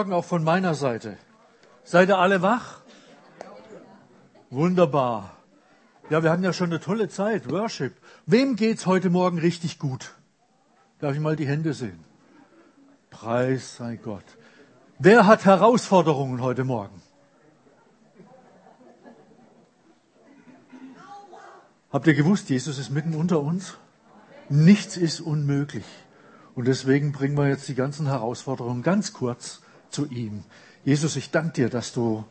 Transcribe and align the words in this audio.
Morgen 0.00 0.14
auch 0.14 0.24
von 0.24 0.42
meiner 0.42 0.74
Seite. 0.74 1.18
Seid 1.84 2.08
ihr 2.08 2.16
alle 2.16 2.40
wach? 2.40 2.80
Wunderbar. 4.48 5.36
Ja, 6.08 6.22
wir 6.22 6.30
hatten 6.30 6.42
ja 6.42 6.54
schon 6.54 6.70
eine 6.70 6.80
tolle 6.80 7.10
Zeit, 7.10 7.50
Worship. 7.50 7.92
Wem 8.24 8.56
geht's 8.56 8.86
heute 8.86 9.10
Morgen 9.10 9.38
richtig 9.38 9.78
gut? 9.78 10.14
Darf 11.00 11.12
ich 11.12 11.20
mal 11.20 11.36
die 11.36 11.46
Hände 11.46 11.74
sehen? 11.74 12.02
Preis 13.10 13.76
sei 13.76 13.96
Gott. 13.96 14.24
Wer 14.98 15.26
hat 15.26 15.44
Herausforderungen 15.44 16.40
heute 16.40 16.64
Morgen? 16.64 17.02
Habt 21.92 22.06
ihr 22.06 22.14
gewusst, 22.14 22.48
Jesus 22.48 22.78
ist 22.78 22.88
mitten 22.88 23.14
unter 23.14 23.40
uns? 23.40 23.76
Nichts 24.48 24.96
ist 24.96 25.20
unmöglich. 25.20 25.84
Und 26.54 26.68
deswegen 26.68 27.12
bringen 27.12 27.36
wir 27.36 27.48
jetzt 27.48 27.68
die 27.68 27.74
ganzen 27.74 28.06
Herausforderungen 28.06 28.82
ganz 28.82 29.12
kurz 29.12 29.60
zu 29.90 30.06
ihm. 30.06 30.44
Jesus, 30.84 31.16
ich 31.16 31.30
danke 31.30 31.52
dir, 31.52 31.68
dass 31.68 31.92
du 31.92 32.24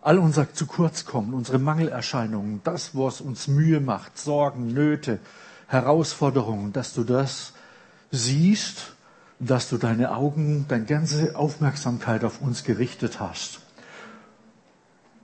all 0.00 0.18
unser 0.18 0.52
zu 0.52 0.66
kurz 0.66 1.04
kommen, 1.04 1.32
unsere 1.32 1.58
Mangelerscheinungen, 1.58 2.60
das, 2.64 2.96
was 2.96 3.20
uns 3.20 3.48
Mühe 3.48 3.80
macht, 3.80 4.18
Sorgen, 4.18 4.72
Nöte, 4.72 5.20
Herausforderungen, 5.68 6.72
dass 6.72 6.92
du 6.92 7.04
das 7.04 7.52
siehst, 8.10 8.92
dass 9.38 9.68
du 9.68 9.78
deine 9.78 10.14
Augen, 10.14 10.66
deine 10.68 10.84
ganze 10.84 11.34
Aufmerksamkeit 11.34 12.24
auf 12.24 12.40
uns 12.40 12.64
gerichtet 12.64 13.20
hast. 13.20 13.60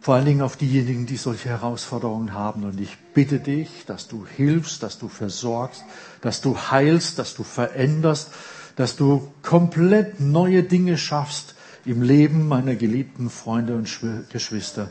Vor 0.00 0.14
allen 0.14 0.24
Dingen 0.24 0.42
auf 0.42 0.56
diejenigen, 0.56 1.06
die 1.06 1.16
solche 1.16 1.48
Herausforderungen 1.48 2.32
haben. 2.32 2.64
Und 2.64 2.80
ich 2.80 2.96
bitte 3.14 3.40
dich, 3.40 3.84
dass 3.86 4.08
du 4.08 4.26
hilfst, 4.26 4.82
dass 4.82 4.98
du 4.98 5.08
versorgst, 5.08 5.84
dass 6.20 6.40
du 6.40 6.56
heilst, 6.56 7.18
dass 7.18 7.34
du 7.34 7.42
veränderst, 7.42 8.30
dass 8.76 8.96
du 8.96 9.32
komplett 9.42 10.20
neue 10.20 10.62
Dinge 10.62 10.96
schaffst 10.98 11.56
im 11.88 12.02
Leben 12.02 12.46
meiner 12.48 12.74
geliebten 12.74 13.30
Freunde 13.30 13.74
und 13.74 13.88
Geschwister. 14.30 14.90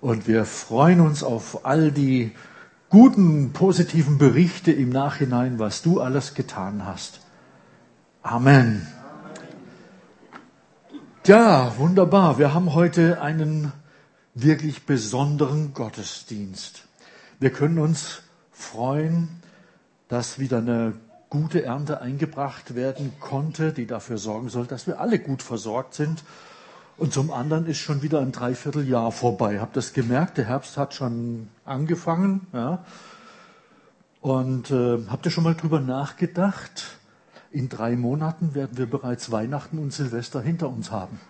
Und 0.00 0.26
wir 0.26 0.44
freuen 0.44 1.00
uns 1.00 1.22
auf 1.22 1.64
all 1.64 1.92
die 1.92 2.32
guten, 2.90 3.52
positiven 3.52 4.18
Berichte 4.18 4.72
im 4.72 4.90
Nachhinein, 4.90 5.58
was 5.60 5.82
du 5.82 6.00
alles 6.00 6.34
getan 6.34 6.84
hast. 6.84 7.20
Amen. 8.22 8.86
Ja, 11.26 11.78
wunderbar. 11.78 12.38
Wir 12.38 12.52
haben 12.52 12.74
heute 12.74 13.22
einen 13.22 13.72
wirklich 14.34 14.84
besonderen 14.84 15.74
Gottesdienst. 15.74 16.84
Wir 17.38 17.50
können 17.50 17.78
uns 17.78 18.22
freuen, 18.50 19.28
dass 20.08 20.40
wieder 20.40 20.58
eine 20.58 20.94
gute 21.30 21.64
Ernte 21.64 22.00
eingebracht 22.00 22.74
werden 22.74 23.12
konnte, 23.20 23.72
die 23.72 23.86
dafür 23.86 24.18
sorgen 24.18 24.48
soll, 24.48 24.66
dass 24.66 24.86
wir 24.86 25.00
alle 25.00 25.18
gut 25.18 25.42
versorgt 25.42 25.94
sind. 25.94 26.22
Und 26.96 27.12
zum 27.12 27.30
anderen 27.30 27.66
ist 27.66 27.78
schon 27.78 28.02
wieder 28.02 28.20
ein 28.20 28.32
Dreivierteljahr 28.32 29.12
vorbei. 29.12 29.60
Habt 29.60 29.76
das 29.76 29.92
gemerkt? 29.92 30.38
Der 30.38 30.46
Herbst 30.46 30.76
hat 30.76 30.94
schon 30.94 31.48
angefangen. 31.64 32.46
Ja. 32.52 32.84
Und 34.20 34.70
äh, 34.70 34.98
habt 35.08 35.26
ihr 35.26 35.30
schon 35.30 35.44
mal 35.44 35.54
drüber 35.54 35.80
nachgedacht? 35.80 36.98
In 37.50 37.68
drei 37.68 37.96
Monaten 37.96 38.54
werden 38.54 38.78
wir 38.78 38.86
bereits 38.86 39.30
Weihnachten 39.30 39.78
und 39.78 39.92
Silvester 39.92 40.40
hinter 40.40 40.68
uns 40.68 40.90
haben. 40.90 41.20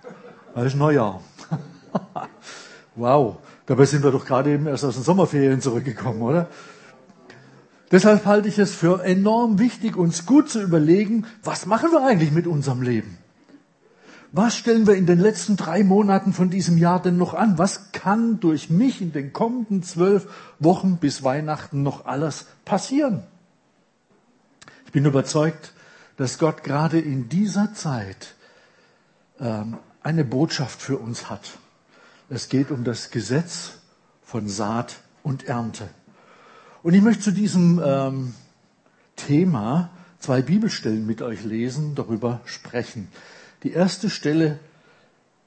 Das 0.55 0.67
ist 0.67 0.77
Neujahr. 0.77 1.21
Wow, 2.99 3.37
dabei 3.67 3.85
sind 3.85 4.03
wir 4.03 4.11
doch 4.11 4.25
gerade 4.25 4.51
eben 4.55 4.67
erst 4.67 4.83
aus 4.83 4.95
den 4.95 5.05
Sommerferien 5.05 5.61
zurückgekommen, 5.61 6.23
oder? 6.23 6.49
Deshalb 7.91 8.27
halte 8.27 8.49
ich 8.49 8.59
es 8.59 8.75
für 8.75 9.05
enorm 9.05 9.59
wichtig, 9.59 9.97
uns 9.97 10.27
gut 10.27 10.51
zu 10.51 10.61
überlegen, 10.61 11.27
was 11.45 11.67
machen 11.67 11.93
wir 11.93 12.05
eigentlich 12.05 12.33
mit 12.33 12.47
unserem 12.47 12.83
Leben? 12.83 13.19
Was 14.33 14.57
stellen 14.57 14.87
wir 14.87 14.95
in 14.95 15.07
den 15.07 15.21
letzten 15.21 15.57
drei 15.57 15.85
Monaten 15.85 16.33
von 16.33 16.51
diesem 16.51 16.79
Jahr 16.79 17.01
denn 17.01 17.17
noch 17.17 17.33
an? 17.33 17.59
Was 17.59 17.93
kann 17.93 18.41
durch 18.41 18.71
mich 18.71 19.01
in 19.01 19.13
den 19.13 19.33
kommenden 19.33 19.83
zwölf 19.83 20.27
Wochen 20.59 20.97
bis 20.97 21.23
Weihnachten 21.23 21.83
noch 21.83 22.07
alles 22.07 22.47
passieren? 22.65 23.23
Ich 24.85 24.93
bin 24.93 25.05
überzeugt, 25.05 25.73
dass 26.17 26.39
Gott 26.39 26.65
gerade 26.65 26.99
in 26.99 27.29
dieser 27.29 27.73
Zeit 27.73 28.35
ähm, 29.39 29.79
eine 30.03 30.25
Botschaft 30.25 30.83
für 30.83 30.99
uns 30.99 31.31
hat. 31.31 31.59
Es 32.29 32.49
geht 32.49 32.71
um 32.71 32.83
das 32.83 33.11
Gesetz 33.11 33.79
von 34.23 34.49
Saat 34.49 34.97
und 35.23 35.45
Ernte. 35.45 35.89
Und 36.87 36.95
ich 36.95 37.03
möchte 37.03 37.25
zu 37.25 37.33
diesem 37.33 37.83
ähm, 37.85 38.35
Thema 39.17 39.91
zwei 40.21 40.41
Bibelstellen 40.41 41.05
mit 41.05 41.21
euch 41.21 41.43
lesen, 41.43 41.97
darüber 41.97 42.43
sprechen. 42.45 43.09
Die 43.65 43.73
erste 43.73 44.09
Stelle 44.09 44.61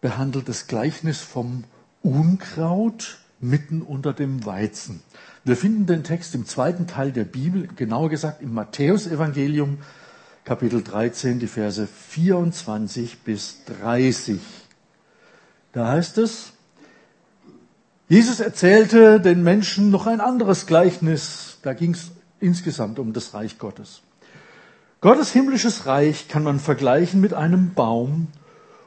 behandelt 0.01 0.49
das 0.49 0.67
Gleichnis 0.67 1.22
vom 1.22 1.63
Unkraut 2.03 3.19
mitten 3.39 3.81
unter 3.81 4.11
dem 4.11 4.45
Weizen. 4.45 4.99
Wir 5.45 5.55
finden 5.55 5.85
den 5.85 6.03
Text 6.03 6.35
im 6.35 6.45
zweiten 6.45 6.88
Teil 6.88 7.13
der 7.13 7.23
Bibel, 7.23 7.69
genauer 7.73 8.09
gesagt 8.09 8.41
im 8.41 8.53
Matthäusevangelium, 8.53 9.78
Kapitel 10.44 10.83
13, 10.83 11.39
die 11.39 11.47
Verse 11.47 11.88
24 11.88 13.19
bis 13.19 13.63
30. 13.63 14.41
Da 15.72 15.88
heißt 15.88 16.17
es, 16.17 16.51
Jesus 18.09 18.40
erzählte 18.40 19.22
den 19.22 19.44
Menschen 19.44 19.92
noch 19.92 20.08
ein 20.08 20.20
anderes 20.20 20.66
Gleichnis. 20.66 21.59
Da 21.62 21.74
ging 21.74 21.94
es 21.94 22.09
insgesamt 22.40 22.97
um 22.97 23.14
das 23.14 23.36
Reich 23.36 23.59
Gottes. 23.59 24.02
Gottes 25.00 25.31
himmlisches 25.31 25.86
Reich 25.86 26.28
kann 26.28 26.42
man 26.42 26.59
vergleichen 26.59 27.22
mit 27.22 27.36
einem 27.36 27.75
Baum 27.75 28.28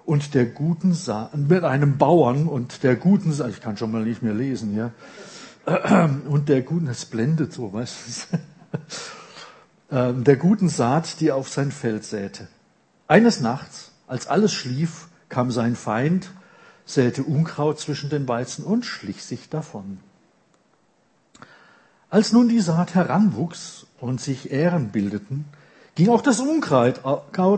und 0.04 0.34
der 0.34 0.46
guten 0.46 0.92
Sa 0.92 1.30
mit 1.36 1.62
einem 1.62 1.98
Bauern 1.98 2.48
und 2.48 2.82
der 2.82 2.96
guten 2.96 3.32
Sa 3.32 3.46
ich 3.46 3.60
kann 3.60 3.76
schon 3.76 3.92
mal 3.92 4.02
nicht 4.02 4.22
mehr 4.22 4.34
lesen 4.34 4.76
ja 4.76 4.90
und 6.28 6.48
der 6.48 6.62
guten 6.62 6.88
es 6.88 7.04
blendet 7.04 7.52
so 7.52 7.72
weißt 7.72 8.28
du 8.32 8.38
ähm, 9.96 10.24
der 10.24 10.36
guten 10.36 10.68
Saat, 10.68 11.20
die 11.20 11.30
auf 11.30 11.48
sein 11.48 11.70
Feld 11.70 12.04
säte. 12.04 12.48
Eines 13.06 13.40
Nachts, 13.40 13.92
als 14.08 14.26
alles 14.26 14.52
schlief, 14.52 15.06
kam 15.28 15.52
sein 15.52 15.76
Feind 15.76 16.30
säte 16.84 17.22
Unkraut 17.22 17.78
zwischen 17.78 18.10
den 18.10 18.26
Weizen 18.28 18.64
und 18.64 18.84
schlich 18.84 19.24
sich 19.24 19.48
davon. 19.48 20.00
Als 22.10 22.32
nun 22.32 22.48
die 22.48 22.60
Saat 22.60 22.94
heranwuchs 22.94 23.86
und 24.00 24.20
sich 24.20 24.52
Ähren 24.52 24.88
bildeten, 24.88 25.46
ging 25.94 26.10
auch 26.10 26.20
das 26.20 26.40
Unkraut 26.40 27.02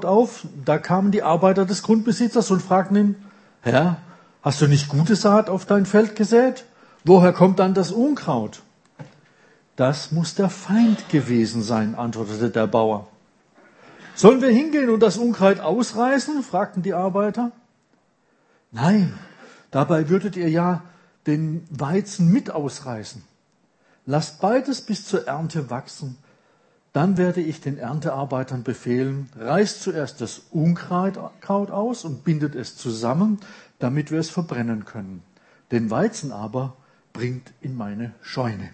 auf. 0.05 0.47
Da 0.65 0.79
kamen 0.79 1.11
die 1.11 1.23
Arbeiter 1.23 1.65
des 1.65 1.83
Grundbesitzers 1.83 2.51
und 2.51 2.63
fragten 2.63 2.97
ihn, 2.97 3.17
Herr, 3.63 3.97
hast 4.43 4.61
du 4.61 4.67
nicht 4.67 4.89
gute 4.89 5.17
Saat 5.17 5.49
auf 5.49 5.67
dein 5.67 5.87
Feld 5.87 6.15
gesät? 6.17 6.65
Woher 7.05 7.33
kommt 7.33 7.59
dann 7.59 7.75
das 7.75 7.91
Unkraut? 7.91 8.63
Das 9.77 10.13
muss 10.13 10.37
der 10.37 10.51
Feind 10.51 11.09
gewesen 11.09 11.63
sein, 11.63 11.97
antwortete 11.97 12.51
der 12.51 12.69
Bauer. 12.69 13.09
Sollen 14.15 14.41
wir 14.41 14.51
hingehen 14.51 14.91
und 14.91 15.01
das 15.01 15.17
Unkraut 15.17 15.59
ausreißen? 15.59 16.45
fragten 16.45 16.83
die 16.83 16.95
Arbeiter. 16.95 17.51
Nein, 18.75 19.17
dabei 19.71 20.09
würdet 20.09 20.35
ihr 20.35 20.51
ja 20.51 20.83
den 21.29 21.65
Weizen 21.71 22.33
mit 22.33 22.51
ausreißen. 22.51 23.23
Lasst 24.05 24.41
beides 24.41 24.83
bis 24.83 25.07
zur 25.07 25.29
Ernte 25.29 25.71
wachsen. 25.71 26.17
Dann 26.93 27.17
werde 27.17 27.41
ich 27.41 27.61
den 27.61 27.79
Erntearbeitern 27.79 28.65
befehlen, 28.65 29.31
reißt 29.37 29.81
zuerst 29.81 30.21
das 30.21 30.43
Unkraut 30.51 31.17
aus 31.49 32.05
und 32.05 32.25
bindet 32.25 32.57
es 32.57 32.77
zusammen, 32.77 33.39
damit 33.79 34.11
wir 34.11 34.19
es 34.19 34.31
verbrennen 34.31 34.85
können. 34.85 35.23
Den 35.71 35.91
Weizen 35.91 36.33
aber 36.33 36.77
bringt 37.13 37.53
in 37.61 37.77
meine 37.77 38.13
Scheune. 38.23 38.71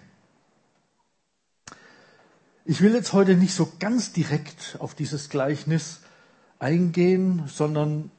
Ich 2.65 2.81
will 2.81 2.95
jetzt 2.95 3.13
heute 3.13 3.35
nicht 3.35 3.53
so 3.53 3.71
ganz 3.79 4.13
direkt 4.13 4.77
auf 4.79 4.95
dieses 4.95 5.29
Gleichnis 5.29 6.01
eingehen, 6.57 7.43
sondern 7.47 8.09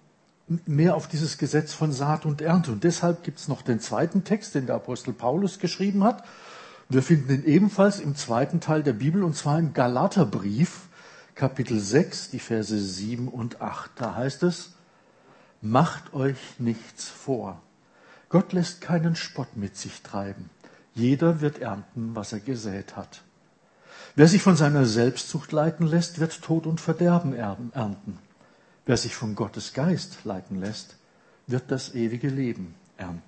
mehr 0.66 0.94
auf 0.94 1.08
dieses 1.08 1.38
Gesetz 1.38 1.72
von 1.72 1.92
Saat 1.92 2.27
und 2.27 2.41
Ernte. 2.41 2.72
Und 2.72 2.84
deshalb 2.84 3.22
gibt 3.22 3.38
es 3.38 3.48
noch 3.48 3.62
den 3.62 3.80
zweiten 3.80 4.24
Text, 4.24 4.54
den 4.54 4.66
der 4.66 4.77
Apostel 4.77 5.12
Paulus 5.12 5.59
geschrieben 5.59 6.04
hat. 6.04 6.24
Wir 6.88 7.03
finden 7.03 7.32
ihn 7.32 7.44
ebenfalls 7.44 8.00
im 8.00 8.16
zweiten 8.16 8.60
Teil 8.60 8.82
der 8.82 8.92
Bibel, 8.92 9.22
und 9.22 9.34
zwar 9.36 9.59
im 9.59 9.72
Galaterbrief, 9.72 10.88
Kapitel 11.34 11.80
6, 11.80 12.30
die 12.30 12.38
Verse 12.38 12.78
7 12.78 13.28
und 13.28 13.60
8. 13.60 13.91
Da 13.97 14.15
heißt 14.15 14.42
es, 14.42 14.72
Macht 15.60 16.12
euch 16.12 16.38
nichts 16.59 17.09
vor. 17.09 17.62
Gott 18.28 18.53
lässt 18.53 18.80
keinen 18.80 19.15
Spott 19.15 19.56
mit 19.56 19.77
sich 19.77 20.03
treiben. 20.03 20.50
Jeder 20.94 21.41
wird 21.41 21.60
ernten, 21.60 22.16
was 22.16 22.32
er 22.32 22.41
gesät 22.41 22.97
hat. 22.97 23.22
Wer 24.15 24.27
sich 24.27 24.42
von 24.42 24.56
seiner 24.56 24.84
Selbstsucht 24.84 25.53
leiten 25.53 25.86
lässt, 25.86 26.18
wird 26.18 26.42
Tod 26.42 26.66
und 26.66 26.80
Verderben 26.80 27.32
ernten. 27.32 28.18
Wer 28.84 28.96
sich 28.96 29.14
von 29.14 29.34
Gottes 29.34 29.74
Geist 29.74 30.24
leiten 30.24 30.60
lässt, 30.60 30.96
wird 31.46 31.70
das 31.70 31.94
ewige 31.94 32.28
Leben 32.28 32.74
ernten. 32.96 33.22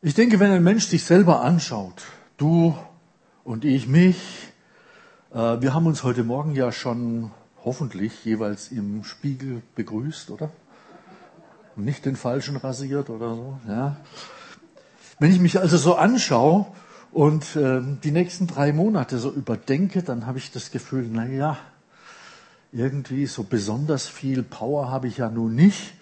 Ich 0.00 0.14
denke, 0.14 0.38
wenn 0.38 0.52
ein 0.52 0.62
Mensch 0.62 0.86
sich 0.86 1.04
selber 1.04 1.40
anschaut, 1.42 2.02
du 2.36 2.76
und 3.42 3.64
ich 3.64 3.88
mich, 3.88 4.16
äh, 5.32 5.60
wir 5.60 5.74
haben 5.74 5.86
uns 5.86 6.04
heute 6.04 6.22
Morgen 6.22 6.54
ja 6.54 6.70
schon 6.70 7.32
hoffentlich 7.64 8.24
jeweils 8.24 8.70
im 8.70 9.02
Spiegel 9.02 9.62
begrüßt, 9.74 10.30
oder? 10.30 10.50
Nicht 11.74 12.04
den 12.04 12.14
falschen 12.14 12.56
rasiert 12.56 13.10
oder 13.10 13.34
so, 13.34 13.58
ja. 13.66 13.96
Wenn 15.18 15.32
ich 15.32 15.40
mich 15.40 15.58
also 15.58 15.76
so 15.76 15.96
anschaue 15.96 16.66
und 17.16 17.56
äh, 17.56 17.80
die 18.04 18.10
nächsten 18.10 18.46
drei 18.46 18.74
Monate 18.74 19.16
so 19.18 19.32
überdenke, 19.32 20.02
dann 20.02 20.26
habe 20.26 20.36
ich 20.36 20.52
das 20.52 20.70
Gefühl, 20.70 21.08
na 21.10 21.24
ja, 21.24 21.56
irgendwie 22.72 23.24
so 23.24 23.42
besonders 23.42 24.06
viel 24.06 24.42
Power 24.42 24.90
habe 24.90 25.08
ich 25.08 25.16
ja 25.16 25.30
nun 25.30 25.54
nicht. 25.54 25.94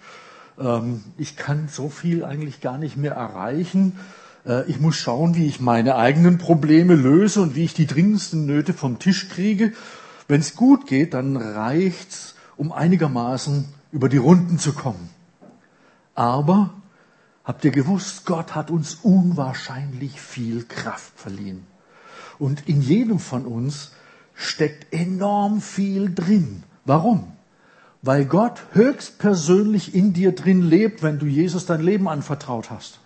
Ähm, 0.59 1.05
ich 1.17 1.37
kann 1.37 1.69
so 1.69 1.87
viel 1.87 2.25
eigentlich 2.25 2.59
gar 2.59 2.77
nicht 2.77 2.97
mehr 2.97 3.13
erreichen. 3.13 3.97
Äh, 4.45 4.69
ich 4.69 4.81
muss 4.81 4.97
schauen, 4.97 5.35
wie 5.35 5.45
ich 5.45 5.61
meine 5.61 5.95
eigenen 5.95 6.37
Probleme 6.37 6.95
löse 6.95 7.41
und 7.41 7.55
wie 7.55 7.63
ich 7.63 7.73
die 7.73 7.87
dringendsten 7.87 8.45
Nöte 8.45 8.73
vom 8.73 8.99
Tisch 8.99 9.29
kriege. 9.29 9.71
Wenn 10.27 10.41
es 10.41 10.57
gut 10.57 10.85
geht, 10.85 11.13
dann 11.13 11.37
reicht's, 11.37 12.35
um 12.57 12.73
einigermaßen 12.73 13.69
über 13.93 14.09
die 14.09 14.17
Runden 14.17 14.59
zu 14.59 14.73
kommen. 14.73 15.09
Aber 16.13 16.71
habt 17.45 17.63
ihr 17.63 17.71
gewusst, 17.71 18.25
Gott 18.25 18.55
hat 18.55 18.71
uns 18.71 18.95
unwahrscheinlich 18.95 20.19
viel 20.19 20.65
Kraft 20.65 21.13
verliehen. 21.15 21.65
Und 22.39 22.67
in 22.67 22.81
jedem 22.81 23.19
von 23.19 23.45
uns 23.45 23.91
steckt 24.33 24.93
enorm 24.93 25.61
viel 25.61 26.13
drin. 26.13 26.63
Warum? 26.83 27.31
Weil 28.01 28.25
Gott 28.25 28.63
höchstpersönlich 28.73 29.95
in 29.95 30.13
dir 30.13 30.33
drin 30.33 30.61
lebt, 30.61 31.01
wenn 31.01 31.17
du 31.17 31.25
Jesus 31.25 31.65
dein 31.65 31.81
Leben 31.81 32.07
anvertraut 32.07 32.69
hast. 32.69 32.99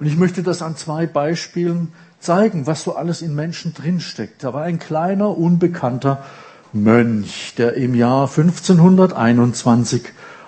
Und 0.00 0.06
ich 0.06 0.16
möchte 0.16 0.42
das 0.42 0.62
an 0.62 0.76
zwei 0.76 1.06
Beispielen 1.06 1.92
zeigen, 2.18 2.66
was 2.66 2.82
so 2.82 2.96
alles 2.96 3.22
in 3.22 3.34
Menschen 3.34 3.74
drinsteckt. 3.74 4.42
Da 4.42 4.52
war 4.52 4.62
ein 4.62 4.78
kleiner, 4.78 5.36
unbekannter 5.36 6.24
Mönch, 6.72 7.54
der 7.56 7.74
im 7.74 7.94
Jahr 7.94 8.28
1521, 8.28 10.02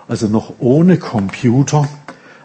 also 0.08 0.28
noch 0.28 0.54
ohne 0.58 0.98
Computer, 0.98 1.88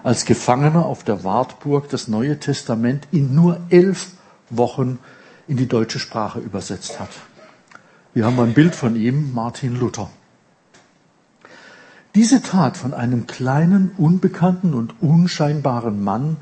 als 0.07 0.23
Gefangener 0.23 0.85
auf 0.85 1.03
der 1.03 1.25
Wartburg 1.25 1.89
das 1.89 2.07
Neue 2.07 2.39
Testament 2.39 3.09
in 3.11 3.35
nur 3.35 3.59
elf 3.67 4.11
Wochen 4.49 4.99
in 5.49 5.57
die 5.57 5.67
deutsche 5.67 5.99
Sprache 5.99 6.39
übersetzt 6.39 7.01
hat. 7.01 7.09
Wir 8.13 8.25
haben 8.25 8.39
ein 8.39 8.53
Bild 8.53 8.73
von 8.73 8.95
ihm, 8.95 9.33
Martin 9.33 9.77
Luther. 9.77 10.09
Diese 12.15 12.41
Tat 12.41 12.77
von 12.77 12.93
einem 12.93 13.27
kleinen, 13.27 13.91
unbekannten 13.97 14.73
und 14.73 14.93
unscheinbaren 15.01 16.01
Mann 16.01 16.37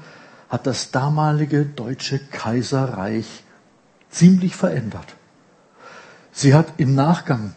hat 0.48 0.68
das 0.68 0.92
damalige 0.92 1.66
deutsche 1.66 2.20
Kaiserreich 2.20 3.44
ziemlich 4.12 4.56
verändert. 4.56 5.16
Sie 6.32 6.54
hat 6.54 6.68
im 6.78 6.94
Nachgang 6.94 7.56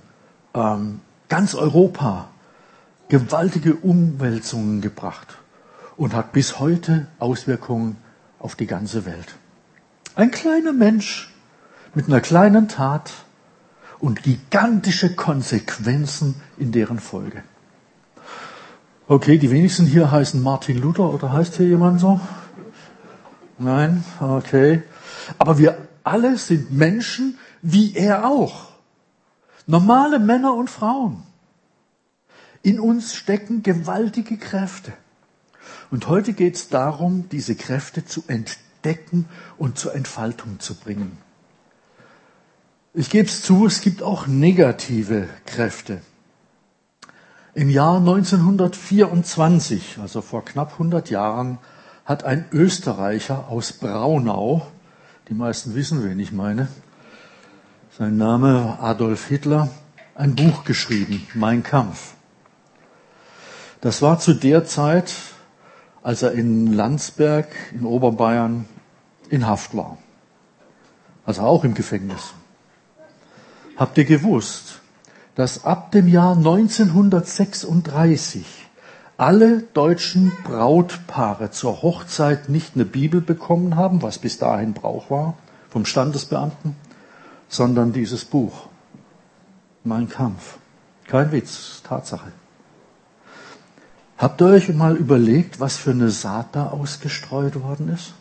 ähm, 0.54 1.00
ganz 1.28 1.54
Europa 1.54 2.30
gewaltige 3.10 3.74
Umwälzungen 3.74 4.80
gebracht 4.80 5.36
und 5.98 6.14
hat 6.14 6.32
bis 6.32 6.58
heute 6.58 7.08
Auswirkungen 7.18 7.96
auf 8.38 8.54
die 8.54 8.66
ganze 8.66 9.04
Welt. 9.04 9.34
Ein 10.14 10.30
kleiner 10.30 10.72
Mensch 10.72 11.34
mit 11.94 12.06
einer 12.06 12.20
kleinen 12.20 12.68
Tat 12.68 13.12
und 13.98 14.22
gigantische 14.22 15.14
Konsequenzen 15.14 16.36
in 16.56 16.72
deren 16.72 17.00
Folge. 17.00 17.42
Okay, 19.08 19.38
die 19.38 19.50
wenigsten 19.50 19.86
hier 19.86 20.10
heißen 20.10 20.40
Martin 20.40 20.78
Luther 20.78 21.12
oder 21.12 21.32
heißt 21.32 21.56
hier 21.56 21.66
jemand 21.66 22.00
so? 22.00 22.20
Nein, 23.58 24.04
okay. 24.20 24.82
Aber 25.36 25.58
wir 25.58 25.78
alle 26.04 26.38
sind 26.38 26.70
Menschen 26.70 27.38
wie 27.60 27.96
er 27.96 28.24
auch. 28.24 28.68
Normale 29.66 30.20
Männer 30.20 30.54
und 30.54 30.70
Frauen. 30.70 31.24
In 32.62 32.78
uns 32.78 33.14
stecken 33.14 33.62
gewaltige 33.64 34.36
Kräfte. 34.36 34.92
Und 35.90 36.08
heute 36.08 36.34
geht 36.34 36.56
es 36.56 36.68
darum, 36.68 37.28
diese 37.30 37.54
Kräfte 37.54 38.04
zu 38.04 38.22
entdecken 38.26 39.26
und 39.56 39.78
zur 39.78 39.94
Entfaltung 39.94 40.60
zu 40.60 40.74
bringen. 40.74 41.16
Ich 42.94 43.10
gebe 43.10 43.28
es 43.28 43.42
zu, 43.42 43.66
es 43.66 43.80
gibt 43.80 44.02
auch 44.02 44.26
negative 44.26 45.28
Kräfte. 45.46 46.00
Im 47.54 47.70
Jahr 47.70 47.98
1924, 47.98 49.98
also 50.00 50.20
vor 50.20 50.44
knapp 50.44 50.72
100 50.72 51.10
Jahren, 51.10 51.58
hat 52.04 52.24
ein 52.24 52.44
Österreicher 52.52 53.48
aus 53.48 53.72
Braunau, 53.72 54.66
die 55.28 55.34
meisten 55.34 55.74
wissen, 55.74 56.04
wen 56.04 56.20
ich 56.20 56.32
meine, 56.32 56.68
sein 57.98 58.16
Name 58.16 58.78
Adolf 58.80 59.26
Hitler, 59.26 59.68
ein 60.14 60.34
Buch 60.34 60.64
geschrieben, 60.64 61.26
Mein 61.34 61.62
Kampf. 61.62 62.14
Das 63.80 64.02
war 64.02 64.18
zu 64.18 64.34
der 64.34 64.64
Zeit, 64.64 65.14
als 66.08 66.22
er 66.22 66.32
in 66.32 66.72
Landsberg 66.72 67.48
in 67.70 67.84
Oberbayern 67.84 68.64
in 69.28 69.46
Haft 69.46 69.76
war. 69.76 69.98
Also 71.26 71.42
auch 71.42 71.64
im 71.64 71.74
Gefängnis. 71.74 72.32
Habt 73.76 73.98
ihr 73.98 74.06
gewusst, 74.06 74.80
dass 75.34 75.66
ab 75.66 75.92
dem 75.92 76.08
Jahr 76.08 76.34
1936 76.34 78.46
alle 79.18 79.64
deutschen 79.74 80.32
Brautpaare 80.44 81.50
zur 81.50 81.82
Hochzeit 81.82 82.48
nicht 82.48 82.74
eine 82.74 82.86
Bibel 82.86 83.20
bekommen 83.20 83.76
haben, 83.76 84.00
was 84.00 84.18
bis 84.18 84.38
dahin 84.38 84.72
Brauch 84.72 85.10
war, 85.10 85.34
vom 85.68 85.84
Standesbeamten, 85.84 86.74
sondern 87.50 87.92
dieses 87.92 88.24
Buch. 88.24 88.68
Mein 89.84 90.08
Kampf. 90.08 90.56
Kein 91.06 91.32
Witz, 91.32 91.82
Tatsache. 91.86 92.32
Habt 94.18 94.40
ihr 94.40 94.48
euch 94.48 94.68
mal 94.74 94.96
überlegt, 94.96 95.60
was 95.60 95.76
für 95.76 95.92
eine 95.92 96.10
Saat 96.10 96.56
da 96.56 96.70
ausgestreut 96.70 97.62
worden 97.62 97.88
ist? 97.88 98.14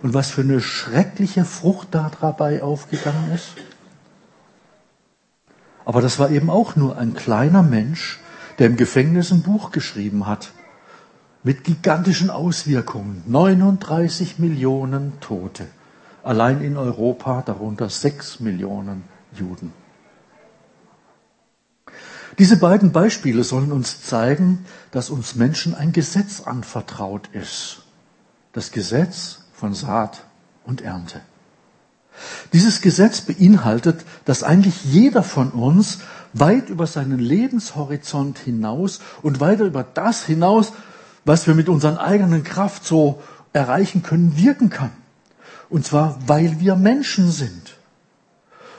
Und 0.00 0.14
was 0.14 0.30
für 0.30 0.42
eine 0.42 0.60
schreckliche 0.60 1.44
Frucht 1.44 1.88
da 1.90 2.12
dabei 2.20 2.62
aufgegangen 2.62 3.32
ist? 3.34 3.48
Aber 5.84 6.02
das 6.02 6.20
war 6.20 6.30
eben 6.30 6.50
auch 6.50 6.76
nur 6.76 6.96
ein 6.96 7.14
kleiner 7.14 7.64
Mensch, 7.64 8.20
der 8.60 8.68
im 8.68 8.76
Gefängnis 8.76 9.32
ein 9.32 9.42
Buch 9.42 9.72
geschrieben 9.72 10.26
hat. 10.26 10.52
Mit 11.42 11.64
gigantischen 11.64 12.30
Auswirkungen. 12.30 13.24
39 13.26 14.38
Millionen 14.38 15.18
Tote. 15.18 15.66
Allein 16.22 16.62
in 16.62 16.76
Europa 16.76 17.42
darunter 17.42 17.88
6 17.88 18.38
Millionen 18.38 19.02
Juden. 19.32 19.72
Diese 22.38 22.56
beiden 22.56 22.92
Beispiele 22.92 23.42
sollen 23.42 23.72
uns 23.72 24.02
zeigen, 24.02 24.64
dass 24.92 25.10
uns 25.10 25.34
Menschen 25.34 25.74
ein 25.74 25.92
Gesetz 25.92 26.40
anvertraut 26.40 27.28
ist. 27.32 27.82
Das 28.52 28.70
Gesetz 28.70 29.40
von 29.52 29.74
Saat 29.74 30.24
und 30.64 30.80
Ernte. 30.80 31.20
Dieses 32.52 32.80
Gesetz 32.80 33.20
beinhaltet, 33.20 34.04
dass 34.24 34.42
eigentlich 34.42 34.84
jeder 34.84 35.22
von 35.22 35.50
uns 35.50 35.98
weit 36.32 36.68
über 36.68 36.86
seinen 36.86 37.18
Lebenshorizont 37.18 38.38
hinaus 38.38 39.00
und 39.22 39.40
weiter 39.40 39.64
über 39.64 39.82
das 39.82 40.24
hinaus, 40.24 40.72
was 41.24 41.46
wir 41.46 41.54
mit 41.54 41.68
unseren 41.68 41.98
eigenen 41.98 42.44
Kraft 42.44 42.84
so 42.84 43.20
erreichen 43.52 44.02
können, 44.02 44.36
wirken 44.36 44.70
kann. 44.70 44.92
Und 45.68 45.84
zwar, 45.84 46.18
weil 46.26 46.60
wir 46.60 46.76
Menschen 46.76 47.30
sind. 47.30 47.77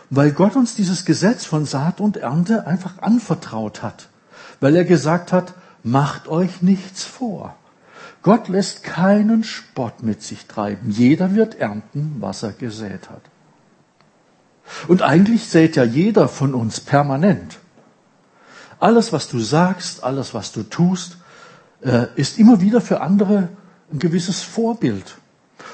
Weil 0.09 0.31
Gott 0.31 0.55
uns 0.55 0.75
dieses 0.75 1.05
Gesetz 1.05 1.45
von 1.45 1.65
Saat 1.65 2.01
und 2.01 2.17
Ernte 2.17 2.65
einfach 2.65 2.99
anvertraut 3.01 3.83
hat. 3.83 4.09
Weil 4.59 4.75
er 4.75 4.85
gesagt 4.85 5.31
hat, 5.31 5.53
macht 5.83 6.27
euch 6.27 6.61
nichts 6.61 7.03
vor. 7.03 7.55
Gott 8.21 8.49
lässt 8.49 8.83
keinen 8.83 9.43
Spott 9.43 10.03
mit 10.03 10.21
sich 10.21 10.45
treiben. 10.45 10.91
Jeder 10.91 11.35
wird 11.35 11.55
ernten, 11.55 12.17
was 12.19 12.43
er 12.43 12.51
gesät 12.51 13.09
hat. 13.09 13.21
Und 14.87 15.01
eigentlich 15.01 15.47
sät 15.47 15.75
ja 15.75 15.83
jeder 15.83 16.27
von 16.27 16.53
uns 16.53 16.79
permanent. 16.79 17.59
Alles, 18.79 19.13
was 19.13 19.29
du 19.29 19.39
sagst, 19.39 20.03
alles, 20.03 20.33
was 20.33 20.51
du 20.51 20.63
tust, 20.63 21.17
äh, 21.81 22.07
ist 22.15 22.37
immer 22.39 22.61
wieder 22.61 22.81
für 22.81 23.01
andere 23.01 23.49
ein 23.91 23.99
gewisses 23.99 24.41
Vorbild. 24.41 25.17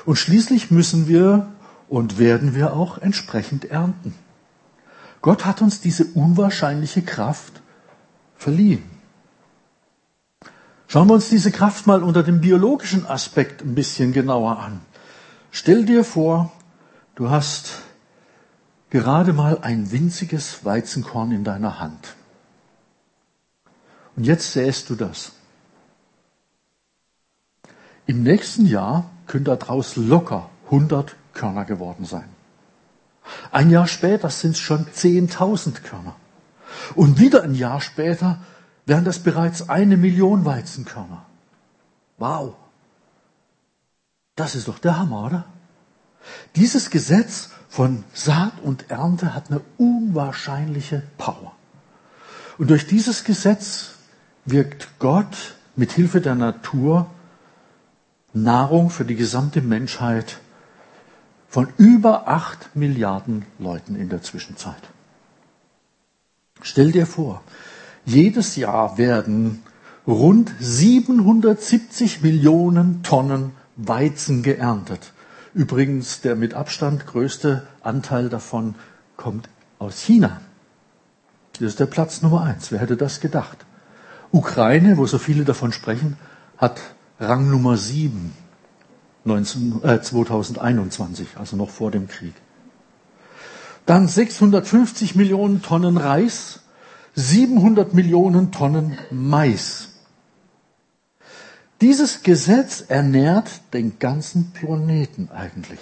Und 0.05 0.17
schließlich 0.17 0.71
müssen 0.71 1.07
wir 1.07 1.47
und 1.89 2.17
werden 2.19 2.55
wir 2.55 2.73
auch 2.73 2.97
entsprechend 2.97 3.65
ernten. 3.65 4.13
Gott 5.25 5.43
hat 5.43 5.63
uns 5.63 5.81
diese 5.81 6.05
unwahrscheinliche 6.05 7.01
Kraft 7.01 7.63
verliehen. 8.35 8.83
Schauen 10.87 11.07
wir 11.09 11.15
uns 11.15 11.29
diese 11.29 11.51
Kraft 11.51 11.87
mal 11.87 12.03
unter 12.03 12.21
dem 12.21 12.41
biologischen 12.41 13.07
Aspekt 13.07 13.63
ein 13.63 13.73
bisschen 13.73 14.13
genauer 14.13 14.59
an. 14.59 14.81
Stell 15.49 15.83
dir 15.83 16.03
vor, 16.03 16.51
du 17.15 17.31
hast 17.31 17.81
gerade 18.91 19.33
mal 19.33 19.57
ein 19.63 19.91
winziges 19.91 20.63
Weizenkorn 20.63 21.31
in 21.31 21.43
deiner 21.43 21.79
Hand. 21.79 22.13
Und 24.15 24.25
jetzt 24.25 24.53
säst 24.53 24.91
du 24.91 24.95
das. 24.95 25.31
Im 28.05 28.21
nächsten 28.21 28.67
Jahr 28.67 29.09
können 29.25 29.45
daraus 29.45 29.95
locker 29.95 30.51
100 30.65 31.15
Körner 31.33 31.65
geworden 31.65 32.05
sein. 32.05 32.34
Ein 33.51 33.69
Jahr 33.69 33.87
später 33.87 34.29
sind 34.29 34.51
es 34.51 34.59
schon 34.59 34.85
10.000 34.85 35.81
Körner. 35.81 36.15
Und 36.95 37.19
wieder 37.19 37.43
ein 37.43 37.55
Jahr 37.55 37.81
später 37.81 38.39
wären 38.85 39.05
das 39.05 39.19
bereits 39.19 39.69
eine 39.69 39.97
Million 39.97 40.45
Weizenkörner. 40.45 41.25
Wow. 42.17 42.55
Das 44.35 44.55
ist 44.55 44.67
doch 44.67 44.79
der 44.79 44.97
Hammer, 44.97 45.25
oder? 45.25 45.45
Dieses 46.55 46.89
Gesetz 46.89 47.49
von 47.69 48.03
Saat 48.13 48.53
und 48.61 48.89
Ernte 48.89 49.33
hat 49.33 49.49
eine 49.49 49.61
unwahrscheinliche 49.77 51.03
Power. 51.17 51.53
Und 52.57 52.69
durch 52.69 52.87
dieses 52.87 53.23
Gesetz 53.23 53.95
wirkt 54.45 54.99
Gott 54.99 55.55
mit 55.75 55.91
Hilfe 55.91 56.21
der 56.21 56.35
Natur 56.35 57.09
Nahrung 58.33 58.89
für 58.89 59.05
die 59.05 59.15
gesamte 59.15 59.61
Menschheit 59.61 60.39
von 61.47 61.67
über 61.77 62.27
acht 62.27 62.75
Milliarden 62.75 63.45
Leuten 63.59 63.95
in 63.95 64.09
der 64.09 64.21
Zwischenzeit. 64.21 64.81
Stell 66.61 66.91
dir 66.91 67.05
vor, 67.05 67.41
jedes 68.05 68.55
Jahr 68.55 68.97
werden 68.97 69.63
rund 70.07 70.53
770 70.59 72.21
Millionen 72.21 73.03
Tonnen 73.03 73.51
Weizen 73.75 74.43
geerntet. 74.43 75.13
Übrigens, 75.53 76.21
der 76.21 76.35
mit 76.35 76.53
Abstand 76.53 77.07
größte 77.07 77.67
Anteil 77.81 78.29
davon 78.29 78.75
kommt 79.17 79.49
aus 79.79 80.01
China. 80.01 80.41
Das 81.53 81.61
ist 81.69 81.79
der 81.79 81.85
Platz 81.85 82.21
Nummer 82.21 82.43
eins. 82.43 82.71
Wer 82.71 82.79
hätte 82.79 82.97
das 82.97 83.21
gedacht? 83.21 83.65
Ukraine, 84.31 84.97
wo 84.97 85.05
so 85.05 85.17
viele 85.17 85.45
davon 85.45 85.71
sprechen, 85.71 86.17
hat 86.57 86.81
Rang 87.19 87.49
Nummer 87.49 87.77
sieben 87.77 88.33
19, 89.25 89.83
äh, 89.83 90.01
2021, 90.01 91.27
also 91.35 91.57
noch 91.57 91.69
vor 91.69 91.91
dem 91.91 92.07
Krieg. 92.07 92.33
Dann 93.85 94.07
650 94.07 95.15
Millionen 95.15 95.61
Tonnen 95.61 95.97
Reis, 95.97 96.61
700 97.15 97.93
Millionen 97.93 98.51
Tonnen 98.51 98.97
Mais. 99.11 99.89
Dieses 101.81 102.23
Gesetz 102.23 102.85
ernährt 102.87 103.61
den 103.73 103.99
ganzen 103.99 104.51
Planeten 104.51 105.29
eigentlich. 105.29 105.79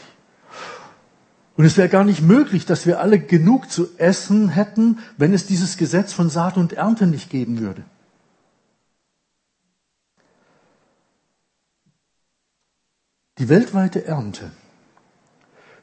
Und 1.56 1.66
es 1.66 1.78
wäre 1.78 1.90
gar 1.90 2.04
nicht 2.04 2.22
möglich, 2.22 2.66
dass 2.66 2.88
wir 2.88 3.00
alle 3.00 3.20
genug 3.20 3.70
zu 3.70 3.88
essen 3.98 4.50
hätten, 4.50 5.00
wenn 5.18 5.34
es 5.34 5.46
dieses 5.46 5.78
Gesetz 5.78 6.12
von 6.12 6.30
Saat 6.30 6.58
und 6.58 6.74
Ernte 6.74 7.06
nicht 7.06 7.30
geben 7.30 7.60
würde. 7.60 7.84
Die 13.40 13.50
weltweite 13.50 14.06
Ernte 14.06 14.52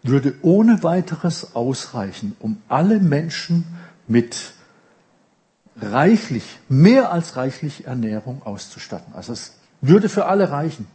würde 0.03 0.35
ohne 0.43 0.83
weiteres 0.83 1.55
ausreichen, 1.55 2.37
um 2.39 2.63
alle 2.69 3.01
Menschen 3.01 3.67
mit 4.07 4.53
reichlich, 5.77 6.59
mehr 6.69 7.13
als 7.13 7.37
reichlich 7.37 7.87
Ernährung 7.87 8.43
auszustatten. 8.45 9.15
Also 9.15 9.33
es 9.33 9.55
würde 9.81 10.09
für 10.09 10.27
alle 10.27 10.51
reichen. 10.51 10.87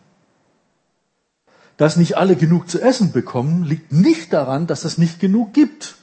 Dass 1.77 1.97
nicht 1.97 2.17
alle 2.17 2.35
genug 2.35 2.69
zu 2.69 2.81
essen 2.81 3.11
bekommen, 3.11 3.63
liegt 3.63 3.91
nicht 3.91 4.31
daran, 4.31 4.65
dass 4.65 4.85
es 4.85 4.97
nicht 4.97 5.19
genug 5.19 5.53
gibt. 5.53 5.95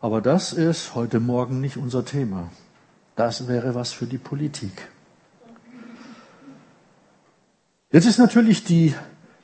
Aber 0.00 0.20
das 0.20 0.52
ist 0.52 0.94
heute 0.94 1.20
Morgen 1.20 1.60
nicht 1.60 1.78
unser 1.78 2.04
Thema. 2.04 2.50
Das 3.16 3.48
wäre 3.48 3.74
was 3.74 3.92
für 3.92 4.06
die 4.06 4.18
Politik. 4.18 4.88
Jetzt 7.90 8.06
ist 8.06 8.18
natürlich 8.18 8.64
die 8.64 8.94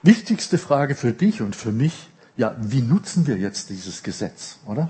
wichtigste 0.09 0.57
Frage 0.57 0.95
für 0.95 1.13
dich 1.13 1.43
und 1.43 1.55
für 1.55 1.71
mich, 1.71 2.09
ja, 2.39 2.57
wie 2.61 2.81
nutzen 2.81 3.27
wir 3.27 3.37
jetzt 3.37 3.69
dieses 3.69 4.03
Gesetz, 4.03 4.57
oder? 4.65 4.89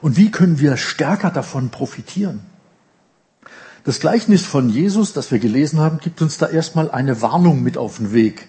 Und 0.00 0.16
wie 0.16 0.30
können 0.30 0.58
wir 0.60 0.78
stärker 0.78 1.30
davon 1.30 1.68
profitieren? 1.68 2.40
Das 3.84 4.00
Gleichnis 4.00 4.46
von 4.46 4.70
Jesus, 4.70 5.12
das 5.12 5.30
wir 5.30 5.38
gelesen 5.40 5.78
haben, 5.78 5.98
gibt 5.98 6.22
uns 6.22 6.38
da 6.38 6.48
erstmal 6.48 6.90
eine 6.90 7.20
Warnung 7.20 7.62
mit 7.62 7.76
auf 7.76 7.98
den 7.98 8.14
Weg. 8.14 8.48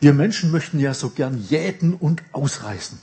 Wir 0.00 0.12
Menschen 0.14 0.50
möchten 0.50 0.80
ja 0.80 0.94
so 0.94 1.10
gern 1.10 1.38
jäten 1.38 1.94
und 1.94 2.22
ausreißen. 2.32 2.98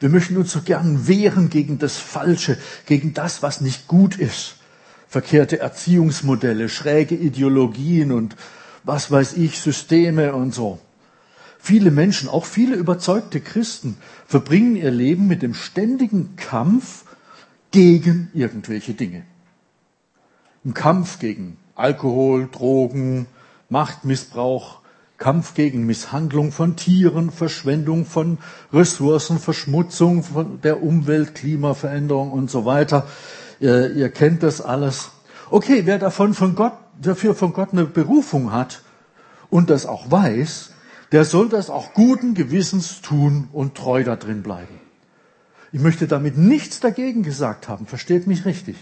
Wir 0.00 0.08
möchten 0.08 0.36
uns 0.36 0.50
so 0.50 0.62
gern 0.62 1.06
wehren 1.06 1.48
gegen 1.48 1.78
das 1.78 1.96
Falsche, 1.96 2.58
gegen 2.86 3.14
das, 3.14 3.40
was 3.40 3.60
nicht 3.60 3.86
gut 3.86 4.16
ist. 4.16 4.56
Verkehrte 5.06 5.60
Erziehungsmodelle, 5.60 6.68
schräge 6.68 7.14
Ideologien 7.14 8.10
und 8.10 8.34
was 8.86 9.10
weiß 9.10 9.34
ich, 9.34 9.60
Systeme 9.60 10.34
und 10.34 10.54
so. 10.54 10.78
Viele 11.58 11.90
Menschen, 11.90 12.28
auch 12.28 12.44
viele 12.44 12.76
überzeugte 12.76 13.40
Christen, 13.40 13.96
verbringen 14.26 14.76
ihr 14.76 14.92
Leben 14.92 15.26
mit 15.26 15.42
dem 15.42 15.54
ständigen 15.54 16.36
Kampf 16.36 17.04
gegen 17.72 18.30
irgendwelche 18.32 18.94
Dinge. 18.94 19.24
Im 20.64 20.72
Kampf 20.72 21.18
gegen 21.18 21.56
Alkohol, 21.74 22.48
Drogen, 22.50 23.26
Machtmissbrauch, 23.68 24.78
Kampf 25.18 25.54
gegen 25.54 25.84
Misshandlung 25.86 26.52
von 26.52 26.76
Tieren, 26.76 27.32
Verschwendung 27.32 28.06
von 28.06 28.38
Ressourcen, 28.72 29.40
Verschmutzung 29.40 30.22
von 30.22 30.60
der 30.60 30.82
Umwelt, 30.82 31.34
Klimaveränderung 31.34 32.30
und 32.30 32.50
so 32.50 32.64
weiter. 32.64 33.08
Ihr, 33.58 33.92
ihr 33.94 34.10
kennt 34.10 34.44
das 34.44 34.60
alles. 34.60 35.10
Okay, 35.50 35.82
wer 35.86 35.98
davon 35.98 36.34
von 36.34 36.54
Gott 36.54 36.74
dafür 37.00 37.34
von 37.34 37.52
Gott 37.52 37.72
eine 37.72 37.84
Berufung 37.84 38.52
hat 38.52 38.82
und 39.50 39.70
das 39.70 39.86
auch 39.86 40.10
weiß, 40.10 40.70
der 41.12 41.24
soll 41.24 41.48
das 41.48 41.70
auch 41.70 41.94
guten 41.94 42.34
Gewissens 42.34 43.00
tun 43.00 43.48
und 43.52 43.74
treu 43.74 44.02
da 44.04 44.16
drin 44.16 44.42
bleiben. 44.42 44.80
Ich 45.72 45.80
möchte 45.80 46.06
damit 46.06 46.36
nichts 46.36 46.80
dagegen 46.80 47.22
gesagt 47.22 47.68
haben, 47.68 47.86
versteht 47.86 48.26
mich 48.26 48.44
richtig. 48.44 48.76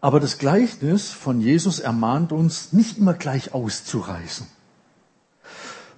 Aber 0.00 0.20
das 0.20 0.38
Gleichnis 0.38 1.10
von 1.10 1.40
Jesus 1.40 1.78
ermahnt 1.78 2.32
uns, 2.32 2.72
nicht 2.72 2.98
immer 2.98 3.14
gleich 3.14 3.52
auszureißen. 3.52 4.46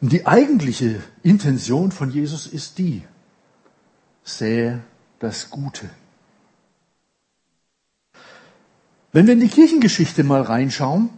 Und 0.01 0.13
die 0.13 0.27
eigentliche 0.27 1.01
Intention 1.23 1.93
von 1.93 2.11
Jesus 2.11 2.49
ist 2.49 2.79
die, 2.79 3.05
sähe 4.25 4.83
das 5.21 5.51
Gute. 5.51 5.89
Wenn 9.12 9.26
wir 9.26 9.35
in 9.35 9.40
die 9.40 9.49
Kirchengeschichte 9.49 10.25
mal 10.25 10.40
reinschauen, 10.40 11.11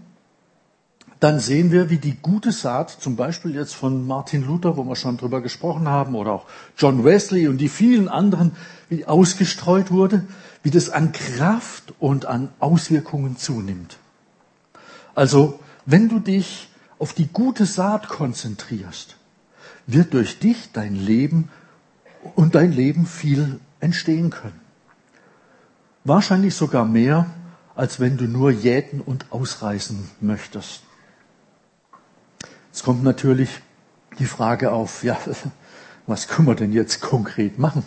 dann 1.21 1.39
sehen 1.39 1.71
wir, 1.71 1.91
wie 1.91 1.99
die 1.99 2.17
gute 2.21 2.51
Saat, 2.51 2.91
zum 2.91 3.15
Beispiel 3.17 3.55
jetzt 3.55 3.75
von 3.75 4.07
Martin 4.07 4.45
Luther, 4.45 4.77
wo 4.77 4.85
wir 4.85 4.97
schon 4.97 5.17
drüber 5.17 5.41
gesprochen 5.41 5.89
haben, 5.89 6.17
oder 6.17 6.33
auch 6.33 6.47
John 6.77 7.05
Wesley 7.05 7.47
und 7.49 7.59
die 7.59 7.69
vielen 7.69 8.09
anderen, 8.09 8.53
wie 8.89 9.07
ausgestreut 9.07 9.91
wurde, 9.91 10.25
wie 10.63 10.71
das 10.71 10.91
an 10.91 11.13
Kraft 11.13 11.95
und 12.01 12.27
an 12.27 12.51
Auswirkungen 12.59 13.37
zunimmt. 13.37 13.97
Also, 15.15 15.61
wenn 15.87 16.09
du 16.09 16.19
dich 16.19 16.69
auf 16.99 17.13
die 17.13 17.29
gute 17.29 17.65
Saat 17.65 18.09
konzentrierst, 18.09 19.17
wird 19.87 20.15
durch 20.15 20.41
dich 20.41 20.73
dein 20.73 20.97
Leben 20.97 21.49
und 22.35 22.55
dein 22.55 22.73
Leben 22.73 23.07
viel 23.07 23.61
entstehen 23.81 24.31
können. 24.31 24.61
Wahrscheinlich 26.05 26.55
sogar 26.55 26.85
mehr, 26.85 27.27
als 27.77 28.01
wenn 28.01 28.17
du 28.17 28.25
nur 28.25 28.51
jäten 28.51 29.01
und 29.01 29.27
ausreißen 29.31 30.11
möchtest. 30.21 30.83
Jetzt 32.71 32.85
kommt 32.85 33.03
natürlich 33.03 33.51
die 34.19 34.27
Frage 34.27 34.73
auf, 34.73 35.03
ja, 35.03 35.19
was 36.07 36.29
können 36.29 36.49
wir 36.49 36.55
denn 36.55 36.73
jetzt 36.73 37.01
konkret 37.01 37.59
machen? 37.59 37.85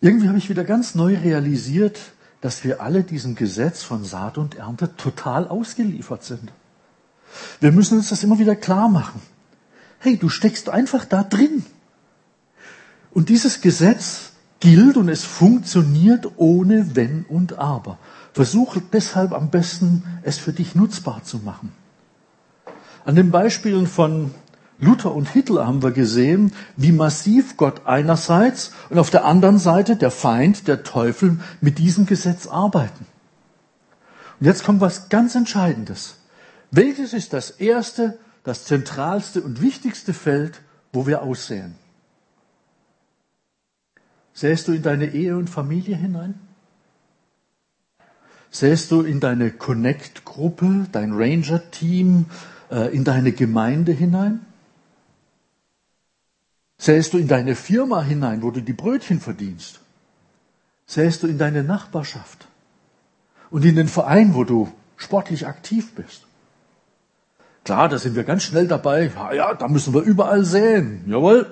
Irgendwie 0.00 0.28
habe 0.28 0.38
ich 0.38 0.48
wieder 0.48 0.64
ganz 0.64 0.94
neu 0.94 1.16
realisiert, 1.16 1.98
dass 2.40 2.64
wir 2.64 2.80
alle 2.80 3.02
diesem 3.02 3.34
Gesetz 3.34 3.82
von 3.82 4.02
Saat 4.04 4.38
und 4.38 4.54
Ernte 4.54 4.96
total 4.96 5.46
ausgeliefert 5.46 6.24
sind. 6.24 6.50
Wir 7.60 7.70
müssen 7.70 7.98
uns 7.98 8.08
das 8.08 8.24
immer 8.24 8.38
wieder 8.38 8.56
klar 8.56 8.88
machen. 8.88 9.20
Hey, 9.98 10.16
du 10.16 10.30
steckst 10.30 10.70
einfach 10.70 11.04
da 11.04 11.22
drin. 11.22 11.66
Und 13.10 13.28
dieses 13.28 13.60
Gesetz 13.60 14.29
gilt 14.60 14.96
und 14.96 15.08
es 15.08 15.24
funktioniert 15.24 16.32
ohne 16.36 16.94
Wenn 16.94 17.24
und 17.28 17.58
Aber. 17.58 17.98
Versuch 18.32 18.76
deshalb 18.92 19.32
am 19.32 19.50
besten, 19.50 20.04
es 20.22 20.38
für 20.38 20.52
dich 20.52 20.74
nutzbar 20.74 21.24
zu 21.24 21.38
machen. 21.38 21.72
An 23.04 23.16
den 23.16 23.30
Beispielen 23.30 23.86
von 23.86 24.32
Luther 24.78 25.14
und 25.14 25.28
Hitler 25.28 25.66
haben 25.66 25.82
wir 25.82 25.90
gesehen, 25.90 26.52
wie 26.76 26.92
massiv 26.92 27.56
Gott 27.56 27.82
einerseits 27.86 28.72
und 28.88 28.98
auf 28.98 29.10
der 29.10 29.24
anderen 29.24 29.58
Seite 29.58 29.96
der 29.96 30.10
Feind, 30.10 30.68
der 30.68 30.84
Teufel, 30.84 31.38
mit 31.60 31.78
diesem 31.78 32.06
Gesetz 32.06 32.46
arbeiten. 32.46 33.06
Und 34.38 34.46
jetzt 34.46 34.64
kommt 34.64 34.80
was 34.80 35.08
ganz 35.08 35.34
Entscheidendes. 35.34 36.16
Welches 36.70 37.12
ist 37.12 37.32
das 37.32 37.50
erste, 37.50 38.18
das 38.44 38.64
zentralste 38.64 39.42
und 39.42 39.60
wichtigste 39.60 40.14
Feld, 40.14 40.62
wo 40.92 41.06
wir 41.06 41.22
aussehen? 41.22 41.74
Sähst 44.32 44.68
du 44.68 44.72
in 44.72 44.82
deine 44.82 45.06
Ehe 45.06 45.36
und 45.36 45.50
Familie 45.50 45.96
hinein? 45.96 46.34
Sähst 48.50 48.90
du 48.90 49.02
in 49.02 49.20
deine 49.20 49.50
Connect-Gruppe, 49.50 50.86
dein 50.90 51.12
Ranger-Team, 51.12 52.26
äh, 52.70 52.94
in 52.94 53.04
deine 53.04 53.32
Gemeinde 53.32 53.92
hinein? 53.92 54.40
Sähst 56.78 57.12
du 57.12 57.18
in 57.18 57.28
deine 57.28 57.54
Firma 57.54 58.02
hinein, 58.02 58.42
wo 58.42 58.50
du 58.50 58.60
die 58.60 58.72
Brötchen 58.72 59.20
verdienst? 59.20 59.80
Sähst 60.86 61.22
du 61.22 61.28
in 61.28 61.38
deine 61.38 61.62
Nachbarschaft 61.62 62.48
und 63.50 63.64
in 63.64 63.76
den 63.76 63.86
Verein, 63.86 64.34
wo 64.34 64.44
du 64.44 64.72
sportlich 64.96 65.46
aktiv 65.46 65.94
bist? 65.94 66.26
Klar, 67.64 67.88
da 67.88 67.98
sind 67.98 68.16
wir 68.16 68.24
ganz 68.24 68.42
schnell 68.42 68.66
dabei. 68.66 69.12
Ja, 69.14 69.32
ja, 69.32 69.54
da 69.54 69.68
müssen 69.68 69.94
wir 69.94 70.00
überall 70.00 70.44
säen. 70.44 71.04
Jawohl. 71.06 71.46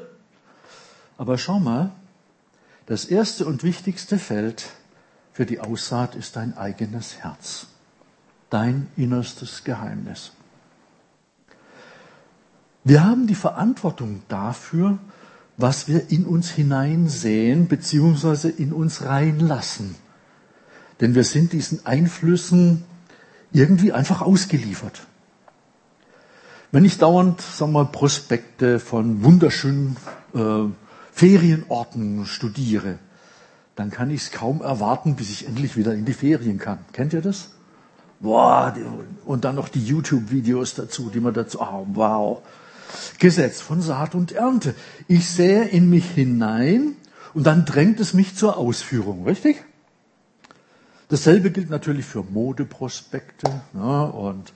Aber 1.19 1.37
schau 1.39 1.61
mal, 1.61 1.93
das 2.89 3.05
erste 3.05 3.45
und 3.45 3.65
wichtigste 3.65 4.19
Feld 4.19 4.71
für 5.35 5.45
die 5.45 5.61
Aussaat 5.61 6.15
ist 6.15 6.37
dein 6.37 6.57
eigenes 6.57 7.19
Herz. 7.19 7.67
Dein 8.49 8.89
innerstes 8.97 9.63
Geheimnis. 9.63 10.33
Wir 12.85 13.05
haben 13.05 13.27
die 13.27 13.35
Verantwortung 13.35 14.23
dafür, 14.29 14.99
was 15.59 15.87
wir 15.87 16.11
in 16.11 16.25
uns 16.25 16.49
hineinsehen 16.49 17.69
beziehungsweise 17.69 18.49
in 18.49 18.73
uns 18.73 19.05
reinlassen. 19.05 19.95
Denn 21.03 21.15
wir 21.15 21.25
sind 21.25 21.53
diesen 21.53 21.85
Einflüssen 21.85 22.85
irgendwie 23.53 23.93
einfach 23.93 24.23
ausgeliefert. 24.23 25.03
Wenn 26.73 26.87
ich 26.87 26.97
dauernd, 26.97 27.43
sagen 27.43 27.73
wir 27.73 27.85
mal, 27.85 27.93
Prospekte 27.93 28.81
von 28.81 29.23
wunderschönen 29.23 29.99
äh, 30.35 30.65
Ferienorten 31.19 32.27
studiere, 32.27 33.01
dann 33.75 33.91
kann 33.91 34.09
ich 34.09 34.23
es 34.23 34.31
kaum 34.31 34.63
erwarten, 34.63 35.17
bis 35.17 35.31
ich 35.31 35.49
endlich 35.49 35.77
wieder 35.77 35.93
in 35.93 36.05
die 36.05 36.13
Ferien 36.13 36.59
kann. 36.59 36.79
Kennt 36.93 37.13
ihr 37.13 37.21
das? 37.21 37.51
Boah, 38.21 38.73
und 39.25 39.45
dann 39.45 39.57
noch 39.57 39.69
die 39.69 39.85
YouTube-Videos 39.85 40.77
dazu, 40.77 41.11
die 41.13 41.19
man 41.19 41.35
dazu, 41.35 41.61
oh, 41.61 41.87
wow. 41.89 42.43
Gesetz 43.19 43.61
von 43.61 43.83
Saat 43.83 44.15
und 44.15 44.31
Ernte. 44.31 44.77
Ich 45.09 45.29
sähe 45.29 45.65
in 45.65 45.91
mich 45.91 46.09
hinein 46.09 46.95
und 47.35 47.49
dann 47.49 47.65
drängt 47.65 47.99
es 47.99 48.15
mich 48.15 48.37
zur 48.37 48.57
Ausführung, 48.57 49.25
richtig? 49.25 49.65
Dasselbe 51.09 51.51
gilt 51.51 51.69
natürlich 51.69 52.07
für 52.07 52.23
Modeprospekte 52.23 53.61
ne, 53.73 54.13
und 54.13 54.53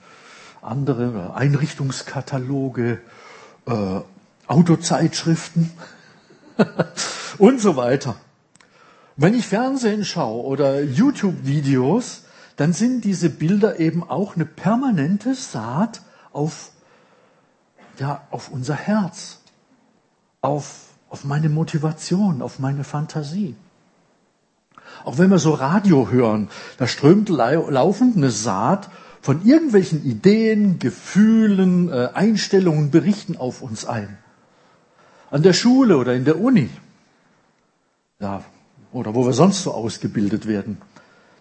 andere 0.61 1.35
Einrichtungskataloge, 1.35 3.01
äh, 3.65 3.99
Autozeitschriften 4.47 5.69
und 7.37 7.61
so 7.61 7.75
weiter. 7.75 8.15
Wenn 9.15 9.33
ich 9.33 9.47
Fernsehen 9.47 10.05
schaue 10.05 10.43
oder 10.43 10.81
YouTube-Videos, 10.81 12.23
dann 12.55 12.73
sind 12.73 13.03
diese 13.03 13.29
Bilder 13.29 13.79
eben 13.79 14.03
auch 14.07 14.35
eine 14.35 14.45
permanente 14.45 15.35
Saat 15.35 16.01
auf, 16.31 16.71
ja, 17.99 18.27
auf 18.31 18.49
unser 18.49 18.75
Herz, 18.75 19.39
auf, 20.41 20.87
auf 21.09 21.23
meine 21.23 21.49
Motivation, 21.49 22.41
auf 22.41 22.59
meine 22.59 22.83
Fantasie. 22.83 23.55
Auch 25.05 25.17
wenn 25.17 25.29
wir 25.29 25.39
so 25.39 25.53
Radio 25.53 26.09
hören, 26.09 26.49
da 26.77 26.87
strömt 26.87 27.29
laufend 27.29 28.15
eine 28.17 28.29
Saat 28.29 28.89
von 29.21 29.45
irgendwelchen 29.45 30.03
Ideen, 30.03 30.79
Gefühlen, 30.79 31.89
äh, 31.89 32.09
Einstellungen, 32.13 32.91
Berichten 32.91 33.37
auf 33.37 33.61
uns 33.61 33.85
ein. 33.85 34.17
An 35.33 35.41
der 35.41 35.53
Schule 35.53 35.97
oder 35.97 36.13
in 36.13 36.25
der 36.25 36.39
Uni. 36.39 36.69
Ja, 38.19 38.43
oder 38.91 39.15
wo 39.15 39.25
wir 39.25 39.33
sonst 39.33 39.63
so 39.63 39.73
ausgebildet 39.73 40.47
werden. 40.47 40.77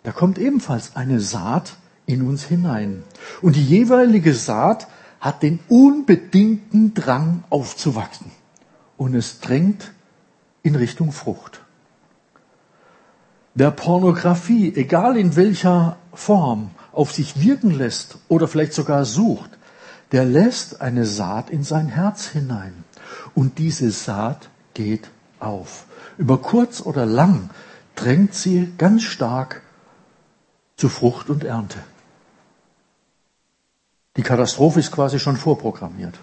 Da 0.02 0.12
kommt 0.12 0.38
ebenfalls 0.38 0.96
eine 0.96 1.20
Saat 1.20 1.76
in 2.06 2.22
uns 2.22 2.42
hinein. 2.44 3.02
Und 3.42 3.54
die 3.54 3.62
jeweilige 3.76 4.32
Saat 4.32 4.88
hat 5.20 5.42
den 5.42 5.60
unbedingten 5.68 6.94
Drang 6.94 7.44
aufzuwachsen. 7.50 8.30
Und 8.96 9.14
es 9.14 9.40
drängt 9.40 9.92
in 10.62 10.74
Richtung 10.74 11.12
Frucht. 11.12 11.60
Wer 13.54 13.72
Pornografie, 13.72 14.72
egal 14.74 15.18
in 15.18 15.36
welcher 15.36 15.98
Form, 16.14 16.70
auf 16.92 17.12
sich 17.12 17.42
wirken 17.42 17.72
lässt 17.72 18.16
oder 18.28 18.48
vielleicht 18.48 18.72
sogar 18.72 19.04
sucht, 19.04 19.50
der 20.12 20.24
lässt 20.24 20.80
eine 20.80 21.04
Saat 21.04 21.50
in 21.50 21.62
sein 21.62 21.88
Herz 21.88 22.28
hinein. 22.28 22.84
Und 23.34 23.58
diese 23.58 23.90
Saat 23.90 24.50
geht 24.74 25.10
auf. 25.40 25.84
Über 26.18 26.38
kurz 26.38 26.80
oder 26.80 27.06
lang 27.06 27.50
drängt 27.94 28.34
sie 28.34 28.72
ganz 28.78 29.02
stark 29.02 29.62
zu 30.76 30.88
Frucht 30.88 31.30
und 31.30 31.44
Ernte. 31.44 31.78
Die 34.16 34.22
Katastrophe 34.22 34.80
ist 34.80 34.92
quasi 34.92 35.18
schon 35.18 35.36
vorprogrammiert. 35.36 36.18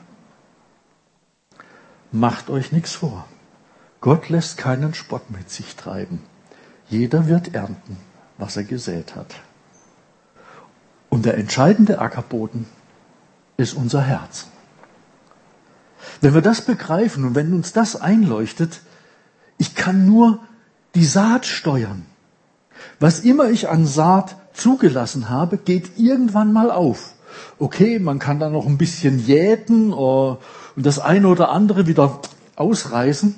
Macht 2.11 2.49
euch 2.49 2.71
nichts 2.71 2.93
vor. 2.93 3.27
Gott 4.01 4.29
lässt 4.29 4.57
keinen 4.57 4.93
Spott 4.93 5.29
mit 5.31 5.49
sich 5.49 5.75
treiben. 5.75 6.23
Jeder 6.87 7.27
wird 7.27 7.53
ernten, 7.53 7.97
was 8.37 8.57
er 8.57 8.63
gesät 8.63 9.15
hat. 9.15 9.35
Und 11.09 11.25
der 11.25 11.37
entscheidende 11.37 11.99
Ackerboden 11.99 12.67
ist 13.57 13.73
unser 13.73 14.01
Herz. 14.01 14.47
Wenn 16.21 16.33
wir 16.33 16.41
das 16.41 16.61
begreifen 16.61 17.25
und 17.25 17.35
wenn 17.35 17.53
uns 17.53 17.73
das 17.73 17.95
einleuchtet, 17.95 18.81
ich 19.57 19.75
kann 19.75 20.05
nur 20.05 20.39
die 20.95 21.05
Saat 21.05 21.45
steuern. 21.45 22.05
Was 22.99 23.19
immer 23.19 23.49
ich 23.49 23.69
an 23.69 23.85
Saat 23.85 24.35
zugelassen 24.53 25.29
habe, 25.29 25.57
geht 25.57 25.97
irgendwann 25.97 26.51
mal 26.51 26.71
auf. 26.71 27.13
Okay, 27.57 27.99
man 27.99 28.19
kann 28.19 28.39
da 28.39 28.49
noch 28.49 28.65
ein 28.65 28.77
bisschen 28.77 29.19
jäten 29.25 29.93
und 29.93 30.39
das 30.75 30.99
eine 30.99 31.27
oder 31.27 31.49
andere 31.49 31.87
wieder 31.87 32.19
ausreißen. 32.55 33.35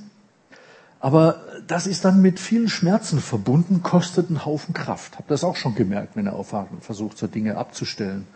Aber 0.99 1.41
das 1.67 1.87
ist 1.87 2.05
dann 2.05 2.21
mit 2.21 2.39
vielen 2.39 2.69
Schmerzen 2.69 3.19
verbunden, 3.19 3.81
kostet 3.81 4.29
einen 4.29 4.45
Haufen 4.45 4.73
Kraft. 4.73 5.17
Habt 5.17 5.31
das 5.31 5.43
auch 5.43 5.55
schon 5.55 5.75
gemerkt, 5.75 6.15
wenn 6.15 6.27
ihr 6.27 6.45
versucht, 6.81 7.17
so 7.17 7.27
Dinge 7.27 7.57
abzustellen. 7.57 8.27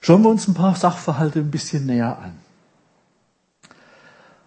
Schauen 0.00 0.22
wir 0.22 0.30
uns 0.30 0.48
ein 0.48 0.54
paar 0.54 0.74
Sachverhalte 0.74 1.40
ein 1.40 1.50
bisschen 1.50 1.86
näher 1.86 2.18
an. 2.18 2.38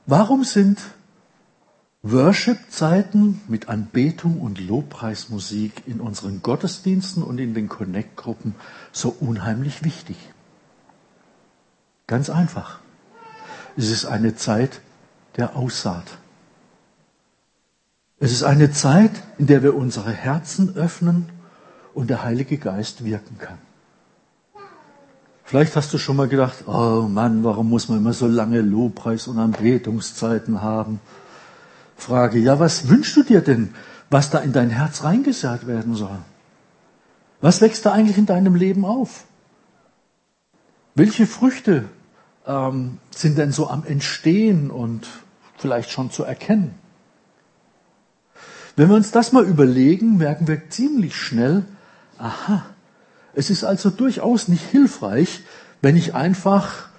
Warum 0.06 0.44
sind 0.44 0.80
Worship-Zeiten 2.04 3.42
mit 3.48 3.70
Anbetung 3.70 4.42
und 4.42 4.60
Lobpreismusik 4.60 5.84
in 5.86 6.02
unseren 6.02 6.42
Gottesdiensten 6.42 7.22
und 7.22 7.38
in 7.38 7.54
den 7.54 7.70
Connect-Gruppen 7.70 8.56
so 8.92 9.16
unheimlich 9.20 9.84
wichtig? 9.84 10.18
Ganz 12.08 12.30
einfach. 12.30 12.80
Es 13.78 13.90
ist 13.90 14.06
eine 14.06 14.36
Zeit 14.36 14.82
der 15.38 15.56
Aussaat. 15.56 16.18
Es 18.20 18.32
ist 18.32 18.44
eine 18.44 18.72
Zeit, 18.72 19.12
in 19.38 19.48
der 19.48 19.64
wir 19.64 19.76
unsere 19.76 20.12
Herzen 20.12 20.76
öffnen 20.76 21.30
und 21.94 22.10
der 22.10 22.24
Heilige 22.24 22.58
Geist 22.58 23.06
wirken 23.06 23.38
kann. 23.38 23.58
Vielleicht 25.52 25.76
hast 25.76 25.94
du 25.94 25.98
schon 25.98 26.16
mal 26.16 26.30
gedacht, 26.30 26.66
oh 26.66 27.10
Mann, 27.10 27.44
warum 27.44 27.70
muss 27.70 27.90
man 27.90 27.98
immer 27.98 28.14
so 28.14 28.26
lange 28.26 28.62
Lobpreis- 28.62 29.28
und 29.28 29.38
Anbetungszeiten 29.38 30.62
haben? 30.62 31.02
Frage, 31.98 32.40
ja, 32.40 32.58
was 32.62 32.88
wünschst 32.88 33.18
du 33.18 33.24
dir 33.24 33.42
denn, 33.42 33.76
was 34.10 34.30
da 34.30 34.40
in 34.40 34.54
dein 34.54 34.70
Herz 34.70 35.04
reingesagt 35.04 35.68
werden 35.68 35.94
soll? 35.94 36.20
Was 37.42 37.60
wächst 37.60 37.86
da 37.86 37.92
eigentlich 37.92 38.18
in 38.18 38.26
deinem 38.26 38.56
Leben 38.56 38.86
auf? 38.86 39.26
Welche 40.96 41.28
Früchte 41.28 41.84
ähm, 42.48 43.00
sind 43.14 43.38
denn 43.38 43.52
so 43.52 43.68
am 43.68 43.84
Entstehen 43.84 44.72
und 44.72 45.06
vielleicht 45.58 45.92
schon 45.92 46.12
zu 46.12 46.24
erkennen? 46.24 46.76
Wenn 48.78 48.88
wir 48.88 48.96
uns 48.96 49.12
das 49.12 49.34
mal 49.34 49.44
überlegen, 49.44 50.16
merken 50.16 50.48
wir 50.48 50.70
ziemlich 50.70 51.18
schnell, 51.18 51.66
aha, 52.18 52.64
es 53.34 53.50
ist 53.50 53.64
also 53.64 53.90
durchaus 53.90 54.48
nicht 54.48 54.64
hilfreich, 54.64 55.42
wenn 55.82 55.96
ich 55.96 56.14
einfach 56.14 56.90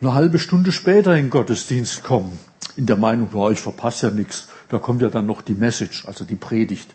eine 0.00 0.14
halbe 0.14 0.38
Stunde 0.38 0.72
später 0.72 1.16
in 1.16 1.26
den 1.26 1.30
Gottesdienst 1.30 2.02
komme, 2.02 2.32
in 2.76 2.86
der 2.86 2.96
Meinung, 2.96 3.28
oh, 3.32 3.50
ich 3.50 3.60
verpasse 3.60 4.08
ja 4.08 4.12
nichts, 4.12 4.48
da 4.68 4.78
kommt 4.78 5.02
ja 5.02 5.08
dann 5.08 5.26
noch 5.26 5.42
die 5.42 5.54
Message, 5.54 6.06
also 6.06 6.24
die 6.24 6.36
Predigt. 6.36 6.94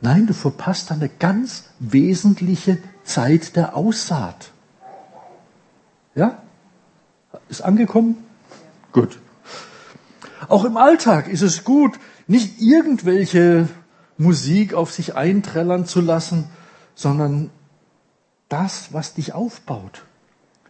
Nein, 0.00 0.26
du 0.26 0.32
verpasst 0.32 0.92
eine 0.92 1.08
ganz 1.08 1.64
wesentliche 1.78 2.78
Zeit 3.04 3.56
der 3.56 3.76
Aussaat. 3.76 4.50
Ja? 6.14 6.42
Ist 7.48 7.62
angekommen? 7.62 8.16
Gut. 8.92 9.18
Auch 10.48 10.64
im 10.64 10.76
Alltag 10.76 11.28
ist 11.28 11.42
es 11.42 11.64
gut, 11.64 11.98
nicht 12.26 12.60
irgendwelche 12.60 13.68
Musik 14.16 14.74
auf 14.74 14.90
sich 14.92 15.16
einträllern 15.16 15.84
zu 15.86 16.00
lassen, 16.00 16.44
sondern 16.94 17.50
das, 18.50 18.92
was 18.92 19.14
dich 19.14 19.32
aufbaut. 19.32 20.02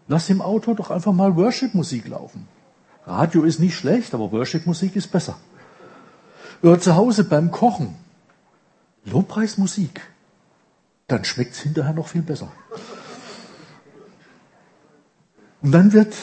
Lass 0.07 0.31
im 0.31 0.41
Auto 0.43 0.75
doch 0.75 0.91
einfach 0.91 1.13
mal 1.13 1.37
Worship-Musik 1.37 2.07
laufen. 2.09 2.47
Radio 3.07 3.43
ist 3.43 3.59
nicht 3.59 3.77
schlecht, 3.77 4.15
aber 4.15 4.31
Worship-Musik 4.31 4.95
ist 4.95 5.11
besser. 5.11 5.37
Oder 6.63 6.79
zu 6.79 6.95
Hause 6.95 7.25
beim 7.25 7.51
Kochen. 7.51 7.97
Lobpreismusik. 9.05 10.01
Dann 11.07 11.25
schmeckt 11.25 11.55
es 11.55 11.61
hinterher 11.61 11.95
noch 11.95 12.09
viel 12.09 12.23
besser. 12.23 12.53
Und 15.63 15.73
dann 15.73 15.93
wird 15.93 16.15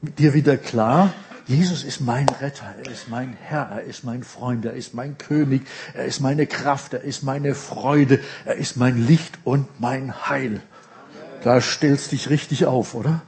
dir 0.00 0.34
wieder 0.34 0.56
klar, 0.56 1.12
Jesus 1.46 1.84
ist 1.84 2.00
mein 2.00 2.28
Retter, 2.28 2.74
er 2.82 2.90
ist 2.90 3.08
mein 3.08 3.36
Herr, 3.40 3.68
er 3.70 3.82
ist 3.82 4.02
mein 4.02 4.24
Freund, 4.24 4.64
er 4.64 4.72
ist 4.72 4.94
mein 4.94 5.16
König, 5.16 5.66
er 5.94 6.04
ist 6.04 6.20
meine 6.20 6.46
Kraft, 6.46 6.92
er 6.92 7.02
ist 7.02 7.22
meine 7.22 7.54
Freude, 7.54 8.20
er 8.44 8.56
ist 8.56 8.76
mein 8.76 9.06
Licht 9.06 9.38
und 9.44 9.80
mein 9.80 10.28
Heil. 10.28 10.60
Da 11.46 11.60
stellst 11.60 12.10
dich 12.10 12.28
richtig 12.28 12.66
auf, 12.66 12.96
oder? 12.96 13.22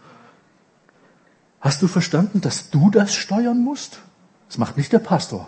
Hast 1.60 1.82
du 1.82 1.86
verstanden, 1.86 2.40
dass 2.40 2.68
du 2.68 2.90
das 2.90 3.14
steuern 3.14 3.62
musst? 3.62 4.00
Das 4.48 4.58
macht 4.58 4.76
nicht 4.76 4.92
der 4.92 4.98
Pastor. 4.98 5.46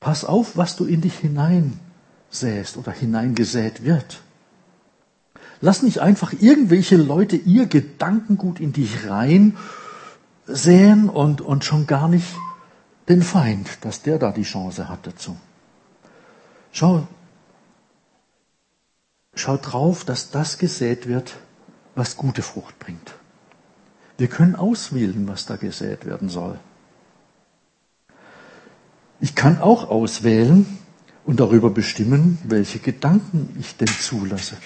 Pass 0.00 0.24
auf, 0.24 0.56
was 0.56 0.76
du 0.76 0.86
in 0.86 1.02
dich 1.02 1.18
hineinsäst 1.18 2.78
oder 2.78 2.90
hineingesät 2.90 3.84
wird. 3.84 4.22
Lass 5.60 5.82
nicht 5.82 5.98
einfach 5.98 6.32
irgendwelche 6.40 6.96
Leute 6.96 7.36
ihr 7.36 7.66
Gedankengut 7.66 8.58
in 8.58 8.72
dich 8.72 9.06
rein 9.06 9.58
säen 10.46 11.10
und, 11.10 11.42
und 11.42 11.62
schon 11.62 11.86
gar 11.86 12.08
nicht 12.08 12.34
den 13.10 13.20
Feind, 13.20 13.68
dass 13.82 14.00
der 14.00 14.18
da 14.18 14.32
die 14.32 14.44
Chance 14.44 14.88
hat 14.88 15.06
dazu. 15.06 15.36
Schau, 16.72 17.06
schau 19.40 19.56
drauf, 19.56 20.04
dass 20.04 20.30
das 20.30 20.58
gesät 20.58 21.06
wird, 21.08 21.36
was 21.94 22.16
gute 22.16 22.42
Frucht 22.42 22.78
bringt. 22.78 23.14
Wir 24.16 24.28
können 24.28 24.56
auswählen, 24.56 25.28
was 25.28 25.46
da 25.46 25.56
gesät 25.56 26.04
werden 26.04 26.28
soll. 26.28 26.58
Ich 29.20 29.34
kann 29.34 29.60
auch 29.60 29.88
auswählen 29.90 30.66
und 31.24 31.40
darüber 31.40 31.70
bestimmen, 31.70 32.38
welche 32.44 32.78
Gedanken 32.78 33.56
ich 33.58 33.76
denn 33.76 33.88
zulasse. 33.88 34.56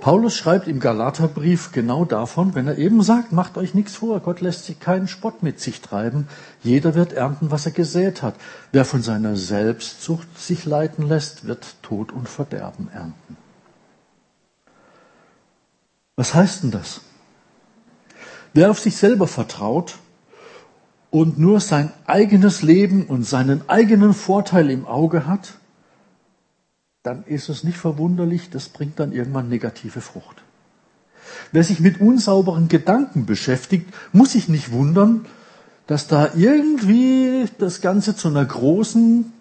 Paulus 0.00 0.34
schreibt 0.34 0.66
im 0.66 0.80
Galaterbrief 0.80 1.72
genau 1.72 2.06
davon, 2.06 2.54
wenn 2.54 2.66
er 2.66 2.78
eben 2.78 3.02
sagt, 3.02 3.32
macht 3.32 3.58
euch 3.58 3.74
nichts 3.74 3.96
vor, 3.96 4.20
Gott 4.20 4.40
lässt 4.40 4.64
sich 4.64 4.80
keinen 4.80 5.08
Spott 5.08 5.42
mit 5.42 5.60
sich 5.60 5.82
treiben, 5.82 6.26
jeder 6.62 6.94
wird 6.94 7.12
ernten, 7.12 7.50
was 7.50 7.66
er 7.66 7.72
gesät 7.72 8.22
hat. 8.22 8.34
Wer 8.72 8.86
von 8.86 9.02
seiner 9.02 9.36
Selbstsucht 9.36 10.38
sich 10.38 10.64
leiten 10.64 11.06
lässt, 11.06 11.46
wird 11.46 11.76
Tod 11.82 12.12
und 12.12 12.28
Verderben 12.30 12.88
ernten. 12.92 13.36
Was 16.16 16.34
heißt 16.34 16.62
denn 16.62 16.70
das? 16.70 17.02
Wer 18.54 18.70
auf 18.70 18.80
sich 18.80 18.96
selber 18.96 19.26
vertraut 19.26 19.98
und 21.10 21.38
nur 21.38 21.60
sein 21.60 21.92
eigenes 22.06 22.62
Leben 22.62 23.04
und 23.06 23.24
seinen 23.24 23.68
eigenen 23.68 24.14
Vorteil 24.14 24.70
im 24.70 24.86
Auge 24.86 25.26
hat, 25.26 25.59
dann 27.02 27.24
ist 27.24 27.48
es 27.48 27.64
nicht 27.64 27.78
verwunderlich, 27.78 28.50
das 28.50 28.68
bringt 28.68 29.00
dann 29.00 29.12
irgendwann 29.12 29.48
negative 29.48 30.00
Frucht. 30.00 30.42
Wer 31.52 31.64
sich 31.64 31.80
mit 31.80 32.00
unsauberen 32.00 32.68
Gedanken 32.68 33.24
beschäftigt, 33.24 33.92
muss 34.12 34.32
sich 34.32 34.48
nicht 34.48 34.70
wundern, 34.72 35.26
dass 35.86 36.06
da 36.06 36.30
irgendwie 36.34 37.46
das 37.58 37.80
Ganze 37.80 38.14
zu 38.14 38.28
einer 38.28 38.44
großen, 38.44 39.32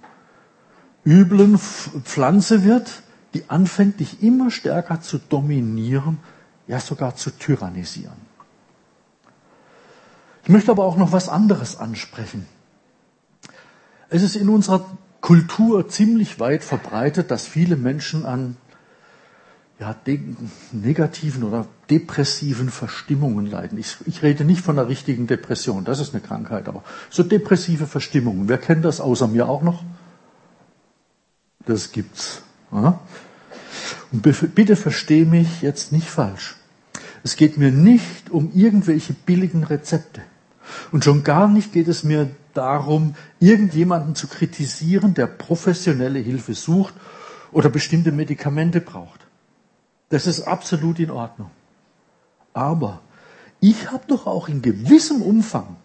üblen 1.05 1.57
Pflanze 1.57 2.63
wird, 2.63 3.03
die 3.33 3.49
anfängt, 3.49 3.99
dich 3.99 4.23
immer 4.23 4.51
stärker 4.51 5.01
zu 5.01 5.17
dominieren, 5.17 6.19
ja 6.67 6.79
sogar 6.79 7.15
zu 7.15 7.31
tyrannisieren. 7.31 8.29
Ich 10.43 10.49
möchte 10.49 10.71
aber 10.71 10.85
auch 10.85 10.97
noch 10.97 11.11
was 11.11 11.29
anderes 11.29 11.77
ansprechen. 11.77 12.45
Es 14.09 14.23
ist 14.23 14.35
in 14.35 14.49
unserer 14.49 14.85
Kultur 15.21 15.87
ziemlich 15.89 16.39
weit 16.39 16.63
verbreitet, 16.63 17.31
dass 17.31 17.45
viele 17.45 17.75
Menschen 17.75 18.25
an 18.25 18.57
ja, 19.79 19.95
negativen 20.71 21.43
oder 21.43 21.67
depressiven 21.89 22.69
Verstimmungen 22.69 23.45
leiden. 23.45 23.77
Ich, 23.77 23.97
ich, 24.05 24.21
rede 24.23 24.43
nicht 24.43 24.61
von 24.61 24.77
einer 24.77 24.89
richtigen 24.89 25.25
Depression, 25.25 25.85
das 25.85 25.99
ist 25.99 26.13
eine 26.13 26.21
Krankheit, 26.21 26.67
aber 26.67 26.83
so 27.09 27.23
depressive 27.23 27.87
Verstimmungen. 27.87 28.49
Wer 28.49 28.57
kennt 28.57 28.83
das 28.83 28.99
außer 28.99 29.27
mir 29.27 29.47
auch 29.47 29.61
noch? 29.61 29.83
Das 31.65 31.91
gibt's. 31.91 32.41
Ja? 32.71 32.99
Und 34.11 34.21
bitte 34.55 34.75
verstehe 34.75 35.25
mich 35.25 35.61
jetzt 35.61 35.91
nicht 35.91 36.09
falsch. 36.09 36.57
Es 37.23 37.35
geht 37.35 37.57
mir 37.57 37.71
nicht 37.71 38.29
um 38.29 38.51
irgendwelche 38.53 39.13
billigen 39.13 39.63
Rezepte. 39.63 40.21
Und 40.91 41.03
schon 41.03 41.23
gar 41.23 41.47
nicht 41.47 41.73
geht 41.73 41.87
es 41.87 42.03
mir 42.03 42.29
darum, 42.59 43.15
irgendjemanden 43.39 44.15
zu 44.15 44.27
kritisieren, 44.27 45.13
der 45.13 45.27
professionelle 45.27 46.19
Hilfe 46.19 46.53
sucht 46.53 46.93
oder 47.53 47.69
bestimmte 47.69 48.11
Medikamente 48.11 48.81
braucht. 48.81 49.21
Das 50.09 50.27
ist 50.27 50.41
absolut 50.41 50.99
in 50.99 51.09
Ordnung. 51.09 51.51
Aber 52.53 52.99
ich 53.61 53.91
habe 53.91 54.03
doch 54.07 54.27
auch 54.27 54.49
in 54.49 54.61
gewissem 54.61 55.21
Umfang, 55.21 55.77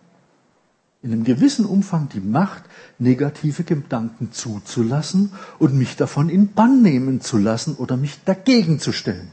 in 1.01 1.13
einem 1.13 1.23
gewissen 1.23 1.65
Umfang 1.65 2.09
die 2.09 2.21
Macht, 2.21 2.65
negative 2.99 3.63
Gedanken 3.63 4.33
zuzulassen 4.33 5.33
und 5.61 5.75
mich 5.75 5.95
davon 5.95 6.29
in 6.29 6.55
Bann 6.55 6.83
nehmen 6.83 7.21
zu 7.21 7.39
lassen 7.39 7.77
oder 7.77 7.97
mich 7.97 8.25
dagegen 8.25 8.81
zu 8.81 8.91
stellen. 8.91 9.31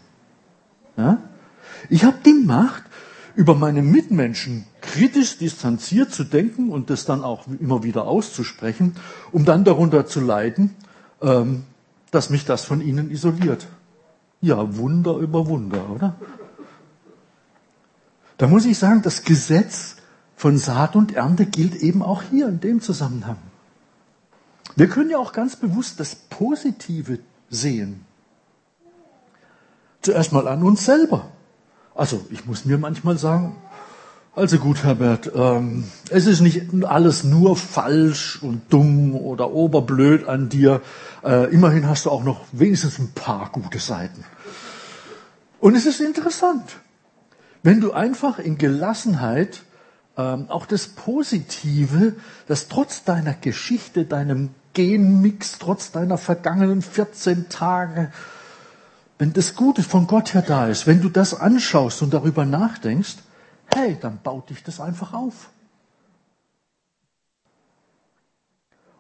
Ja? 0.95 1.17
Ich 1.89 2.04
habe 2.04 2.17
die 2.23 2.34
Macht, 2.34 2.84
über 3.34 3.56
meine 3.56 3.82
Mitmenschen 3.82 4.65
kritisch 4.91 5.38
distanziert 5.38 6.13
zu 6.13 6.25
denken 6.25 6.69
und 6.69 6.89
das 6.89 7.06
dann 7.06 7.23
auch 7.23 7.47
immer 7.60 7.82
wieder 7.84 8.04
auszusprechen, 8.08 8.97
um 9.32 9.45
dann 9.45 9.63
darunter 9.63 10.06
zu 10.06 10.19
leiden, 10.19 10.75
ähm, 11.21 11.63
dass 12.12 12.30
mich 12.30 12.43
das 12.43 12.65
von 12.65 12.82
ihnen 12.82 13.10
isoliert. 13.10 13.67
Ja, 14.41 14.75
Wunder 14.75 15.15
über 15.15 15.47
Wunder, 15.47 15.89
oder? 15.89 16.15
Da 18.38 18.47
muss 18.47 18.65
ich 18.65 18.77
sagen, 18.77 19.01
das 19.01 19.23
Gesetz 19.23 19.95
von 20.36 20.58
Saat 20.58 20.97
und 20.97 21.13
Ernte 21.13 21.45
gilt 21.45 21.75
eben 21.75 22.04
auch 22.04 22.23
hier 22.23 22.49
in 22.49 22.60
dem 22.60 22.82
Zusammenhang. 22.82 23.38
Wir 24.75 24.89
können 24.89 25.10
ja 25.10 25.19
auch 25.19 25.32
ganz 25.32 25.56
bewusst 25.56 26.01
das 26.01 26.15
Positive 26.15 27.19
sehen. 27.49 28.06
Zuerst 30.01 30.34
mal 30.34 30.49
an 30.49 30.63
uns 30.63 30.84
selber. 30.84 31.32
Also 31.95 32.25
ich 32.30 32.45
muss 32.45 32.65
mir 32.65 32.77
manchmal 32.77 33.17
sagen, 33.17 33.56
also 34.33 34.57
gut, 34.59 34.83
Herbert, 34.83 35.31
ähm, 35.35 35.83
es 36.09 36.25
ist 36.25 36.41
nicht 36.41 36.63
alles 36.83 37.23
nur 37.23 37.57
falsch 37.57 38.41
und 38.41 38.61
dumm 38.71 39.15
oder 39.15 39.51
oberblöd 39.51 40.27
an 40.27 40.47
dir. 40.47 40.81
Äh, 41.23 41.53
immerhin 41.53 41.87
hast 41.87 42.05
du 42.05 42.11
auch 42.11 42.23
noch 42.23 42.45
wenigstens 42.51 42.97
ein 42.99 43.11
paar 43.13 43.49
gute 43.51 43.79
Seiten. 43.79 44.23
Und 45.59 45.75
es 45.75 45.85
ist 45.85 45.99
interessant, 45.99 46.63
wenn 47.61 47.81
du 47.81 47.91
einfach 47.91 48.39
in 48.39 48.57
Gelassenheit 48.57 49.63
ähm, 50.17 50.49
auch 50.49 50.65
das 50.65 50.87
Positive, 50.87 52.13
das 52.47 52.67
trotz 52.67 53.03
deiner 53.03 53.33
Geschichte, 53.33 54.05
deinem 54.05 54.49
Genmix, 54.73 55.59
trotz 55.59 55.91
deiner 55.91 56.17
vergangenen 56.17 56.81
14 56.81 57.49
Tage, 57.49 58.11
wenn 59.19 59.33
das 59.33 59.55
Gute 59.55 59.83
von 59.83 60.07
Gott 60.07 60.33
her 60.33 60.41
da 60.41 60.67
ist, 60.67 60.87
wenn 60.87 61.01
du 61.01 61.09
das 61.09 61.39
anschaust 61.39 62.01
und 62.01 62.13
darüber 62.13 62.45
nachdenkst, 62.45 63.17
hey, 63.71 63.97
dann 63.99 64.19
baut 64.21 64.49
dich 64.49 64.63
das 64.63 64.79
einfach 64.79 65.13
auf. 65.13 65.49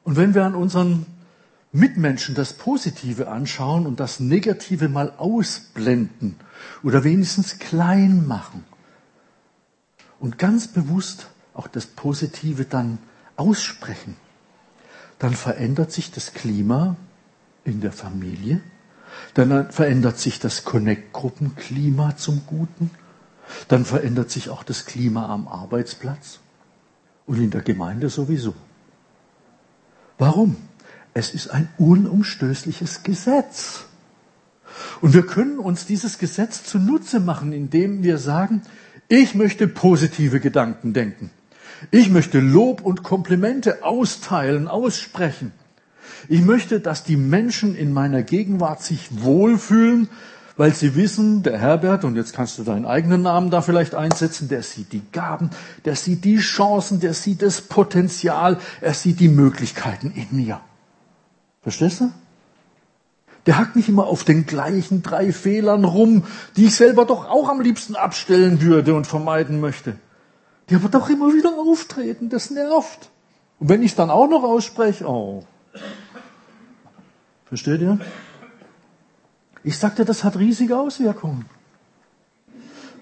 Und 0.03 0.15
wenn 0.17 0.33
wir 0.33 0.45
an 0.45 0.55
unseren 0.55 1.05
Mitmenschen 1.71 2.35
das 2.35 2.53
Positive 2.53 3.29
anschauen 3.29 3.85
und 3.85 3.99
das 3.99 4.19
Negative 4.19 4.89
mal 4.89 5.13
ausblenden 5.17 6.35
oder 6.83 7.03
wenigstens 7.03 7.59
klein 7.59 8.27
machen 8.27 8.65
und 10.19 10.37
ganz 10.37 10.67
bewusst 10.67 11.27
auch 11.53 11.67
das 11.67 11.85
Positive 11.85 12.65
dann 12.65 12.97
aussprechen, 13.37 14.17
dann 15.19 15.33
verändert 15.33 15.91
sich 15.91 16.11
das 16.11 16.33
Klima 16.33 16.95
in 17.63 17.79
der 17.79 17.91
Familie, 17.91 18.61
dann 19.33 19.71
verändert 19.71 20.17
sich 20.17 20.39
das 20.39 20.63
Connect-Gruppenklima 20.63 22.17
zum 22.17 22.45
Guten. 22.47 22.89
Dann 23.67 23.85
verändert 23.85 24.31
sich 24.31 24.49
auch 24.49 24.63
das 24.63 24.85
Klima 24.85 25.29
am 25.29 25.47
Arbeitsplatz 25.47 26.39
und 27.25 27.37
in 27.37 27.51
der 27.51 27.61
Gemeinde 27.61 28.09
sowieso. 28.09 28.53
Warum? 30.17 30.55
Es 31.13 31.33
ist 31.33 31.49
ein 31.49 31.67
unumstößliches 31.77 33.03
Gesetz. 33.03 33.85
Und 35.01 35.13
wir 35.13 35.25
können 35.25 35.59
uns 35.59 35.85
dieses 35.85 36.17
Gesetz 36.17 36.63
zunutze 36.63 37.19
machen, 37.19 37.53
indem 37.53 38.03
wir 38.03 38.17
sagen, 38.17 38.61
ich 39.07 39.35
möchte 39.35 39.67
positive 39.67 40.39
Gedanken 40.39 40.93
denken. 40.93 41.31
Ich 41.89 42.09
möchte 42.09 42.39
Lob 42.39 42.81
und 42.81 43.03
Komplimente 43.03 43.83
austeilen, 43.83 44.67
aussprechen. 44.67 45.51
Ich 46.29 46.41
möchte, 46.41 46.79
dass 46.79 47.03
die 47.03 47.17
Menschen 47.17 47.75
in 47.75 47.91
meiner 47.91 48.21
Gegenwart 48.21 48.83
sich 48.83 49.23
wohlfühlen, 49.23 50.07
weil 50.57 50.73
sie 50.73 50.95
wissen, 50.95 51.43
der 51.43 51.57
Herbert, 51.57 52.03
und 52.03 52.15
jetzt 52.15 52.33
kannst 52.33 52.57
du 52.57 52.63
deinen 52.63 52.85
eigenen 52.85 53.21
Namen 53.21 53.49
da 53.49 53.61
vielleicht 53.61 53.95
einsetzen, 53.95 54.47
der 54.47 54.63
sieht 54.63 54.91
die 54.91 55.03
Gaben, 55.11 55.49
der 55.85 55.95
sieht 55.95 56.25
die 56.25 56.37
Chancen, 56.37 56.99
der 56.99 57.13
sieht 57.13 57.41
das 57.41 57.61
Potenzial, 57.61 58.57
er 58.81 58.93
sieht 58.93 59.19
die 59.19 59.29
Möglichkeiten 59.29 60.11
in 60.11 60.27
mir. 60.31 60.61
Verstehst 61.61 62.01
du? 62.01 62.11
Der 63.45 63.57
hackt 63.57 63.75
nicht 63.75 63.89
immer 63.89 64.05
auf 64.05 64.23
den 64.23 64.45
gleichen 64.45 65.01
drei 65.01 65.31
Fehlern 65.31 65.83
rum, 65.83 66.25
die 66.57 66.65
ich 66.65 66.75
selber 66.75 67.05
doch 67.05 67.27
auch 67.27 67.49
am 67.49 67.61
liebsten 67.61 67.95
abstellen 67.95 68.61
würde 68.61 68.93
und 68.93 69.07
vermeiden 69.07 69.59
möchte. 69.59 69.95
Die 70.69 70.75
aber 70.75 70.89
doch 70.89 71.09
immer 71.09 71.33
wieder 71.33 71.51
auftreten, 71.57 72.29
das 72.29 72.51
nervt. 72.51 73.09
Und 73.59 73.69
wenn 73.69 73.81
ich 73.81 73.95
dann 73.95 74.09
auch 74.09 74.29
noch 74.29 74.43
ausspreche, 74.43 75.07
oh. 75.07 75.43
Versteht 77.45 77.81
ihr? 77.81 77.99
Ich 79.63 79.77
sagte, 79.77 80.05
das 80.05 80.23
hat 80.23 80.37
riesige 80.37 80.77
Auswirkungen. 80.77 81.45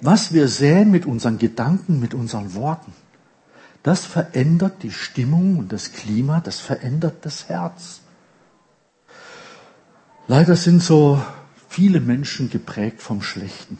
Was 0.02 0.34
wir 0.34 0.48
säen 0.48 0.92
mit 0.92 1.06
unseren 1.06 1.38
Gedanken, 1.38 2.00
mit 2.00 2.14
unseren 2.14 2.54
Worten, 2.56 2.94
das 3.84 4.06
verändert 4.06 4.84
die 4.84 4.92
Stimmung 4.92 5.58
und 5.58 5.72
das 5.72 5.94
Klima, 5.94 6.42
das 6.42 6.60
verändert 6.60 7.26
das 7.26 7.50
Herz. 7.50 8.02
Leider 10.28 10.56
sind 10.56 10.84
so 10.84 11.22
viele 11.70 12.00
Menschen 12.00 12.50
geprägt 12.50 13.02
vom 13.02 13.22
Schlechten. 13.22 13.80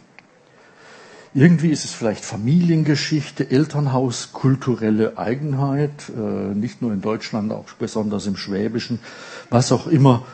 Irgendwie 1.34 1.70
ist 1.70 1.86
es 1.86 1.92
vielleicht 1.92 2.26
Familiengeschichte, 2.26 3.52
Elternhaus, 3.52 4.32
kulturelle 4.34 5.18
Eigenheit, 5.20 6.10
äh, 6.10 6.20
nicht 6.20 6.82
nur 6.82 6.92
in 6.92 7.02
Deutschland, 7.02 7.52
auch 7.52 7.66
besonders 7.78 8.26
im 8.26 8.36
Schwäbischen, 8.36 9.00
was 9.52 9.72
auch 9.72 9.86
immer. 9.86 10.26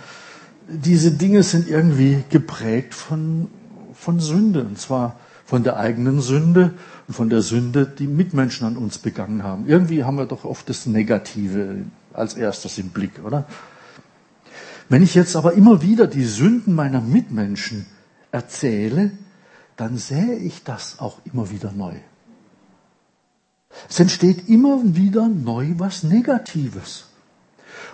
Diese 0.68 1.12
Dinge 1.12 1.44
sind 1.44 1.68
irgendwie 1.68 2.24
geprägt 2.30 2.94
von, 2.94 3.50
von 3.94 4.20
Sünde, 4.20 4.64
und 4.64 4.80
zwar 4.80 5.20
von 5.46 5.64
der 5.64 5.78
eigenen 5.78 6.22
Sünde 6.22 6.74
und 7.08 7.14
von 7.14 7.30
der 7.30 7.42
Sünde, 7.42 7.86
die 7.86 8.08
Mitmenschen 8.08 8.66
an 8.66 8.78
uns 8.78 8.98
begangen 8.98 9.44
haben. 9.44 9.68
Irgendwie 9.68 10.04
haben 10.04 10.18
wir 10.18 10.26
doch 10.26 10.44
oft 10.44 10.68
das 10.70 10.88
Negative 10.88 11.86
als 12.14 12.34
erstes 12.34 12.78
im 12.80 12.90
Blick, 12.90 13.24
oder? 13.24 13.46
Wenn 14.90 15.04
ich 15.04 15.16
jetzt 15.16 15.36
aber 15.36 15.54
immer 15.54 15.82
wieder 15.82 16.08
die 16.08 16.26
Sünden 16.26 16.74
meiner 16.74 17.02
Mitmenschen 17.02 17.86
erzähle, 18.32 19.12
dann 19.78 19.98
sähe 19.98 20.36
ich 20.36 20.64
das 20.64 21.00
auch 21.00 21.20
immer 21.26 21.52
wieder 21.52 21.72
neu. 21.72 21.94
Es 23.90 24.00
entsteht 24.00 24.48
immer 24.48 24.80
wieder 24.84 25.28
neu 25.28 25.74
was 25.78 26.04
Negatives. 26.04 27.06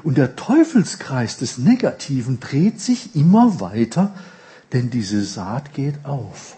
Und 0.04 0.18
der 0.18 0.36
Teufelskreis 0.36 1.38
des 1.38 1.58
Negativen 1.58 2.40
dreht 2.40 2.82
sich 2.82 3.16
immer 3.16 3.60
weiter, 3.60 4.14
denn 4.74 4.90
diese 4.90 5.24
Saat 5.24 5.74
geht 5.74 6.06
auf. 6.06 6.58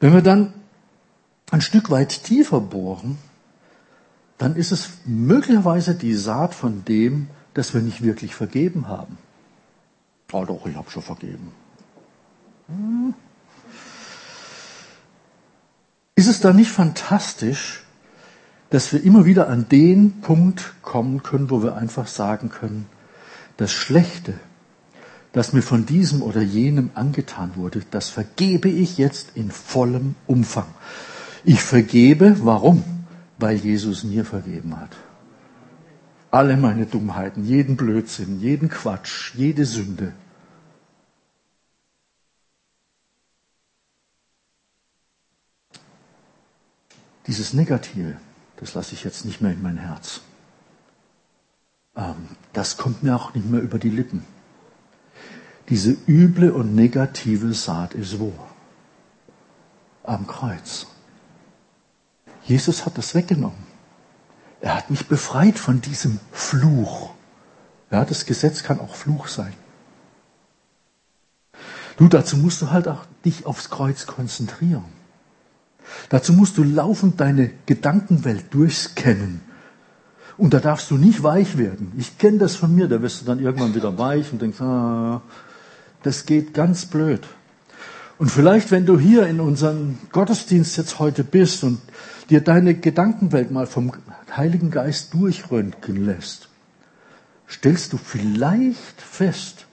Wenn 0.00 0.12
wir 0.12 0.22
dann 0.22 0.52
ein 1.50 1.62
Stück 1.62 1.90
weit 1.90 2.24
tiefer 2.24 2.60
bohren, 2.60 3.18
dann 4.38 4.56
ist 4.56 4.72
es 4.72 4.90
möglicherweise 5.06 5.94
die 5.94 6.14
Saat 6.14 6.54
von 6.54 6.84
dem, 6.84 7.28
dass 7.54 7.72
wir 7.72 7.80
nicht 7.80 8.02
wirklich 8.02 8.34
vergeben 8.34 8.88
haben. 8.88 9.16
Oh 10.32 10.44
doch, 10.44 10.66
ich 10.66 10.76
habe 10.76 10.90
schon 10.90 11.02
vergeben. 11.02 11.52
Hm. 12.68 13.14
Ist 16.16 16.28
es 16.28 16.40
da 16.40 16.52
nicht 16.52 16.70
fantastisch, 16.70 17.85
dass 18.76 18.92
wir 18.92 19.02
immer 19.02 19.24
wieder 19.24 19.48
an 19.48 19.70
den 19.70 20.20
Punkt 20.20 20.74
kommen 20.82 21.22
können, 21.22 21.48
wo 21.48 21.62
wir 21.62 21.76
einfach 21.76 22.06
sagen 22.06 22.50
können, 22.50 22.84
das 23.56 23.72
Schlechte, 23.72 24.34
das 25.32 25.54
mir 25.54 25.62
von 25.62 25.86
diesem 25.86 26.20
oder 26.20 26.42
jenem 26.42 26.90
angetan 26.92 27.52
wurde, 27.54 27.80
das 27.90 28.10
vergebe 28.10 28.68
ich 28.68 28.98
jetzt 28.98 29.30
in 29.34 29.50
vollem 29.50 30.14
Umfang. 30.26 30.66
Ich 31.42 31.62
vergebe, 31.62 32.36
warum? 32.42 32.84
weil 33.38 33.56
Jesus 33.56 34.04
mir 34.04 34.26
vergeben 34.26 34.78
hat. 34.78 34.94
Alle 36.30 36.58
meine 36.58 36.84
Dummheiten, 36.84 37.46
jeden 37.46 37.78
Blödsinn, 37.78 38.40
jeden 38.40 38.68
Quatsch, 38.68 39.34
jede 39.34 39.64
Sünde. 39.64 40.12
Dieses 47.26 47.54
Negative, 47.54 48.18
das 48.56 48.74
lasse 48.74 48.94
ich 48.94 49.04
jetzt 49.04 49.24
nicht 49.24 49.40
mehr 49.40 49.52
in 49.52 49.62
mein 49.62 49.76
Herz. 49.76 50.20
Ähm, 51.96 52.28
das 52.52 52.76
kommt 52.76 53.02
mir 53.02 53.16
auch 53.16 53.34
nicht 53.34 53.48
mehr 53.48 53.60
über 53.60 53.78
die 53.78 53.90
Lippen. 53.90 54.24
Diese 55.68 55.96
üble 56.06 56.52
und 56.52 56.74
negative 56.74 57.52
Saat 57.52 57.94
ist 57.94 58.18
wo? 58.20 58.32
Am 60.04 60.26
Kreuz. 60.26 60.86
Jesus 62.44 62.86
hat 62.86 62.96
das 62.96 63.14
weggenommen. 63.14 63.66
Er 64.60 64.76
hat 64.76 64.90
mich 64.90 65.06
befreit 65.06 65.58
von 65.58 65.80
diesem 65.80 66.20
Fluch. 66.32 67.10
Ja, 67.90 68.04
das 68.04 68.26
Gesetz 68.26 68.62
kann 68.62 68.80
auch 68.80 68.94
Fluch 68.94 69.28
sein. 69.28 69.52
Du, 71.96 72.08
dazu 72.08 72.36
musst 72.36 72.62
du 72.62 72.70
halt 72.70 72.88
auch 72.88 73.04
dich 73.24 73.46
aufs 73.46 73.70
Kreuz 73.70 74.06
konzentrieren. 74.06 74.84
Dazu 76.08 76.32
musst 76.32 76.58
du 76.58 76.64
laufend 76.64 77.20
deine 77.20 77.50
Gedankenwelt 77.66 78.52
durchscannen. 78.52 79.40
Und 80.36 80.52
da 80.52 80.60
darfst 80.60 80.90
du 80.90 80.96
nicht 80.96 81.22
weich 81.22 81.56
werden. 81.56 81.92
Ich 81.96 82.18
kenne 82.18 82.38
das 82.38 82.56
von 82.56 82.74
mir, 82.74 82.88
da 82.88 83.00
wirst 83.00 83.22
du 83.22 83.24
dann 83.24 83.38
irgendwann 83.38 83.74
wieder 83.74 83.96
weich 83.96 84.32
und 84.32 84.42
denkst, 84.42 84.60
ah, 84.60 85.22
das 86.02 86.26
geht 86.26 86.52
ganz 86.52 86.86
blöd. 86.86 87.22
Und 88.18 88.30
vielleicht, 88.30 88.70
wenn 88.70 88.86
du 88.86 88.98
hier 88.98 89.26
in 89.26 89.40
unserem 89.40 89.98
Gottesdienst 90.12 90.76
jetzt 90.76 90.98
heute 90.98 91.24
bist 91.24 91.64
und 91.64 91.80
dir 92.30 92.40
deine 92.40 92.74
Gedankenwelt 92.74 93.50
mal 93.50 93.66
vom 93.66 93.92
Heiligen 94.34 94.70
Geist 94.70 95.14
durchröntgen 95.14 96.04
lässt, 96.04 96.48
stellst 97.48 97.92
du 97.92 97.98
vielleicht 97.98 99.00
fest, 99.00 99.66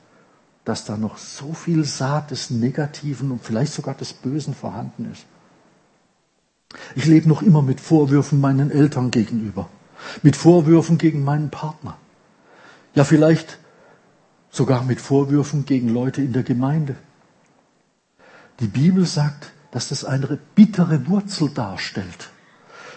dass 0.65 0.85
da 0.85 0.97
noch 0.97 1.17
so 1.17 1.53
viel 1.53 1.83
Saat 1.83 2.31
des 2.31 2.49
Negativen 2.49 3.31
und 3.31 3.43
vielleicht 3.43 3.73
sogar 3.73 3.95
des 3.95 4.13
Bösen 4.13 4.53
vorhanden 4.53 5.11
ist. 5.11 5.25
Ich 6.95 7.05
lebe 7.05 7.29
noch 7.29 7.41
immer 7.41 7.61
mit 7.61 7.79
Vorwürfen 7.79 8.39
meinen 8.39 8.71
Eltern 8.71 9.11
gegenüber, 9.11 9.69
mit 10.21 10.35
Vorwürfen 10.35 10.97
gegen 10.97 11.23
meinen 11.23 11.49
Partner, 11.49 11.97
ja 12.95 13.03
vielleicht 13.03 13.59
sogar 14.49 14.83
mit 14.83 15.01
Vorwürfen 15.01 15.65
gegen 15.65 15.89
Leute 15.89 16.21
in 16.21 16.33
der 16.33 16.43
Gemeinde. 16.43 16.95
Die 18.59 18.67
Bibel 18.67 19.05
sagt, 19.05 19.51
dass 19.71 19.89
das 19.89 20.05
eine 20.05 20.37
bittere 20.53 21.07
Wurzel 21.07 21.49
darstellt. 21.49 22.29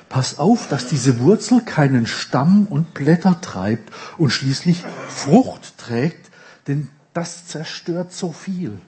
Pass 0.08 0.38
auf, 0.38 0.68
dass 0.68 0.86
diese 0.86 1.18
Wurzel 1.20 1.62
keinen 1.62 2.06
Stamm 2.06 2.66
und 2.66 2.94
Blätter 2.94 3.40
treibt 3.40 3.92
und 4.18 4.30
schließlich 4.30 4.84
Frucht 5.08 5.78
trägt, 5.78 6.30
denn 6.68 6.88
das 7.14 7.46
zerstört 7.46 8.12
so 8.12 8.32
viel. 8.32 8.78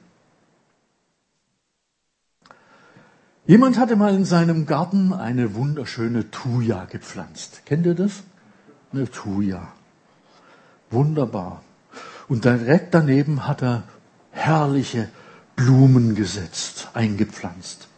Jemand 3.48 3.78
hatte 3.78 3.96
mal 3.96 4.14
in 4.14 4.26
seinem 4.26 4.66
Garten 4.66 5.14
eine 5.14 5.54
wunderschöne 5.54 6.30
Thuja 6.30 6.84
gepflanzt. 6.84 7.62
Kennt 7.64 7.86
ihr 7.86 7.94
das? 7.94 8.22
Eine 8.92 9.10
Thuja. 9.10 9.68
Wunderbar. 10.90 11.62
Und 12.28 12.44
direkt 12.44 12.92
daneben 12.92 13.46
hat 13.46 13.62
er 13.62 13.84
herrliche 14.32 15.08
Blumen 15.56 16.14
gesetzt, 16.14 16.90
eingepflanzt. 16.92 17.88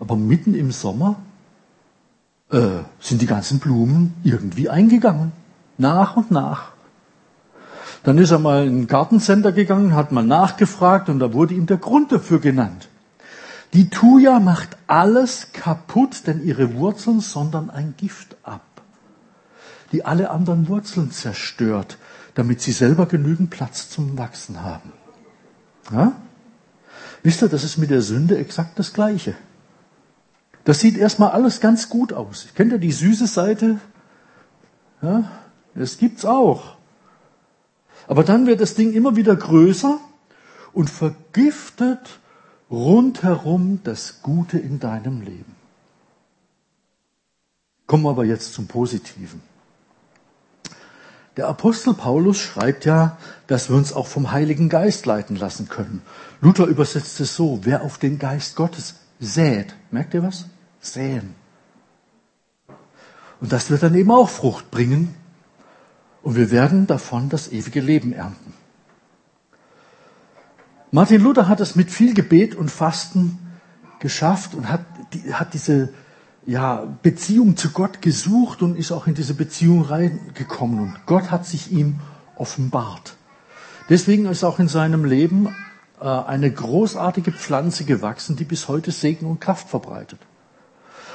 Aber 0.00 0.16
mitten 0.16 0.52
im 0.52 0.72
Sommer 0.72 1.14
äh, 2.50 2.80
sind 2.98 3.22
die 3.22 3.26
ganzen 3.26 3.60
Blumen 3.60 4.14
irgendwie 4.24 4.68
eingegangen. 4.68 5.30
Nach 5.78 6.16
und 6.16 6.32
nach. 6.32 6.72
Dann 8.02 8.18
ist 8.18 8.32
er 8.32 8.40
mal 8.40 8.66
in 8.66 8.80
ein 8.80 8.86
Gartencenter 8.88 9.52
gegangen, 9.52 9.94
hat 9.94 10.10
mal 10.10 10.24
nachgefragt 10.24 11.08
und 11.08 11.20
da 11.20 11.32
wurde 11.32 11.54
ihm 11.54 11.66
der 11.66 11.76
Grund 11.76 12.10
dafür 12.10 12.40
genannt. 12.40 12.88
Die 13.76 13.90
Thuja 13.90 14.40
macht 14.40 14.78
alles 14.86 15.48
kaputt, 15.52 16.26
denn 16.26 16.42
ihre 16.42 16.76
Wurzeln 16.76 17.20
sondern 17.20 17.68
ein 17.68 17.92
Gift 17.98 18.34
ab, 18.42 18.64
die 19.92 20.02
alle 20.02 20.30
anderen 20.30 20.68
Wurzeln 20.68 21.10
zerstört, 21.10 21.98
damit 22.34 22.62
sie 22.62 22.72
selber 22.72 23.04
genügend 23.04 23.50
Platz 23.50 23.90
zum 23.90 24.16
Wachsen 24.16 24.62
haben. 24.62 24.94
Ja? 25.92 26.12
Wisst 27.22 27.42
ihr, 27.42 27.50
das 27.50 27.64
ist 27.64 27.76
mit 27.76 27.90
der 27.90 28.00
Sünde 28.00 28.38
exakt 28.38 28.78
das 28.78 28.94
Gleiche. 28.94 29.34
Das 30.64 30.80
sieht 30.80 30.96
erstmal 30.96 31.32
alles 31.32 31.60
ganz 31.60 31.90
gut 31.90 32.14
aus. 32.14 32.46
Kennt 32.54 32.72
ihr 32.72 32.78
die 32.78 32.92
süße 32.92 33.26
Seite? 33.26 33.78
Ja, 35.02 35.30
das 35.74 35.98
gibt's 35.98 36.24
auch. 36.24 36.78
Aber 38.08 38.24
dann 38.24 38.46
wird 38.46 38.62
das 38.62 38.74
Ding 38.74 38.94
immer 38.94 39.16
wieder 39.16 39.36
größer 39.36 40.00
und 40.72 40.88
vergiftet 40.88 42.20
rundherum 42.70 43.80
das 43.84 44.22
Gute 44.22 44.58
in 44.58 44.80
deinem 44.80 45.20
Leben. 45.20 45.54
Kommen 47.86 48.04
wir 48.04 48.10
aber 48.10 48.24
jetzt 48.24 48.54
zum 48.54 48.66
Positiven. 48.66 49.40
Der 51.36 51.48
Apostel 51.48 51.94
Paulus 51.94 52.38
schreibt 52.38 52.84
ja, 52.86 53.18
dass 53.46 53.68
wir 53.68 53.76
uns 53.76 53.92
auch 53.92 54.06
vom 54.06 54.32
Heiligen 54.32 54.68
Geist 54.68 55.06
leiten 55.06 55.36
lassen 55.36 55.68
können. 55.68 56.02
Luther 56.40 56.66
übersetzt 56.66 57.20
es 57.20 57.36
so, 57.36 57.60
wer 57.62 57.82
auf 57.82 57.98
den 57.98 58.18
Geist 58.18 58.56
Gottes 58.56 58.96
sät, 59.20 59.74
merkt 59.90 60.14
ihr 60.14 60.22
was? 60.22 60.46
säen. 60.80 61.34
Und 63.40 63.52
das 63.52 63.70
wird 63.70 63.82
dann 63.82 63.94
eben 63.94 64.10
auch 64.10 64.28
Frucht 64.28 64.70
bringen. 64.70 65.14
Und 66.22 66.36
wir 66.36 66.50
werden 66.50 66.86
davon 66.86 67.28
das 67.28 67.52
ewige 67.52 67.80
Leben 67.80 68.12
ernten. 68.12 68.54
Martin 70.92 71.22
Luther 71.22 71.48
hat 71.48 71.60
es 71.60 71.74
mit 71.74 71.90
viel 71.90 72.14
Gebet 72.14 72.54
und 72.54 72.70
Fasten 72.70 73.38
geschafft 73.98 74.54
und 74.54 74.68
hat, 74.68 74.84
die, 75.12 75.34
hat 75.34 75.54
diese 75.54 75.92
ja, 76.46 76.86
Beziehung 77.02 77.56
zu 77.56 77.70
Gott 77.70 78.00
gesucht 78.02 78.62
und 78.62 78.76
ist 78.76 78.92
auch 78.92 79.06
in 79.06 79.14
diese 79.14 79.34
Beziehung 79.34 79.82
reingekommen. 79.82 80.78
Und 80.78 81.06
Gott 81.06 81.30
hat 81.30 81.44
sich 81.44 81.72
ihm 81.72 81.98
offenbart. 82.36 83.16
Deswegen 83.88 84.26
ist 84.26 84.44
auch 84.44 84.58
in 84.58 84.68
seinem 84.68 85.04
Leben 85.04 85.54
äh, 86.00 86.06
eine 86.06 86.50
großartige 86.50 87.32
Pflanze 87.32 87.84
gewachsen, 87.84 88.36
die 88.36 88.44
bis 88.44 88.68
heute 88.68 88.92
Segen 88.92 89.26
und 89.26 89.40
Kraft 89.40 89.68
verbreitet. 89.68 90.20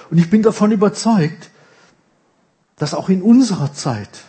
Und 0.09 0.17
ich 0.17 0.29
bin 0.29 0.41
davon 0.41 0.71
überzeugt, 0.71 1.49
dass 2.77 2.93
auch 2.93 3.07
in 3.07 3.21
unserer 3.21 3.73
Zeit 3.73 4.25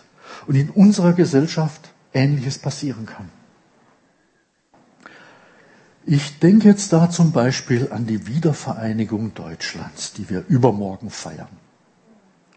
und 0.47 0.55
in 0.55 0.69
unserer 0.69 1.13
Gesellschaft 1.13 1.89
Ähnliches 2.13 2.59
passieren 2.59 3.05
kann. 3.05 3.29
Ich 6.05 6.39
denke 6.39 6.67
jetzt 6.67 6.91
da 6.91 7.09
zum 7.09 7.31
Beispiel 7.31 7.89
an 7.91 8.05
die 8.05 8.27
Wiedervereinigung 8.27 9.33
Deutschlands, 9.33 10.13
die 10.13 10.29
wir 10.29 10.43
übermorgen 10.49 11.09
feiern. 11.09 11.47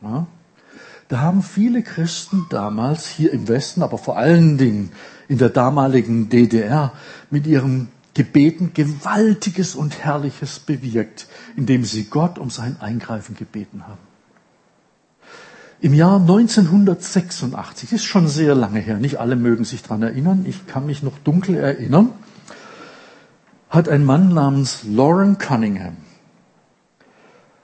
Ja? 0.03 0.27
Da 1.09 1.21
haben 1.21 1.43
viele 1.43 1.83
Christen 1.83 2.47
damals 2.51 3.07
hier 3.07 3.33
im 3.33 3.47
Westen, 3.47 3.83
aber 3.83 3.99
vor 3.99 4.19
allen 4.19 4.59
Dingen 4.59 4.91
in 5.29 5.39
der 5.39 5.51
damaligen 5.51 6.29
DDR 6.29 6.93
mit 7.31 7.47
ihren 7.47 7.89
Gebeten 8.15 8.73
Gewaltiges 8.75 9.77
und 9.77 9.99
Herrliches 10.03 10.59
bewirkt, 10.59 11.29
indem 11.55 11.85
sie 11.85 12.05
Gott 12.05 12.39
um 12.39 12.51
sein 12.51 12.81
Eingreifen 12.81 13.37
gebeten 13.37 13.87
haben. 13.87 14.01
Im 15.81 15.93
Jahr 15.95 16.19
1986, 16.19 17.93
ist 17.93 18.05
schon 18.05 18.27
sehr 18.27 18.55
lange 18.55 18.81
her, 18.81 18.97
nicht 18.97 19.21
alle 19.21 19.37
mögen 19.37 19.65
sich 19.65 19.83
dran 19.83 20.03
erinnern, 20.03 20.47
ich 20.49 20.67
kann 20.67 20.87
mich 20.87 21.03
noch 21.03 21.19
dunkel 21.19 21.57
erinnern, 21.57 22.13
hat 23.69 23.89
ein 23.89 24.05
Mann 24.05 24.33
namens 24.33 24.85
Lauren 24.85 25.39
Cunningham 25.39 25.97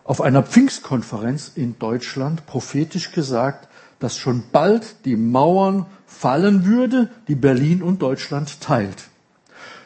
auf 0.05 0.21
einer 0.21 0.43
Pfingstkonferenz 0.43 1.53
in 1.55 1.79
Deutschland 1.79 2.47
prophetisch 2.47 3.13
gesagt, 3.13 3.69
dass 3.99 4.19
schon 4.19 4.45
bald 4.51 5.05
die 5.05 5.17
Mauern 5.17 5.87
fallen 6.07 6.67
würde, 6.67 7.09
die 7.29 7.35
Berlin 7.35 7.83
und 7.83 8.03
Deutschland 8.03 8.61
teilt. 8.61 9.09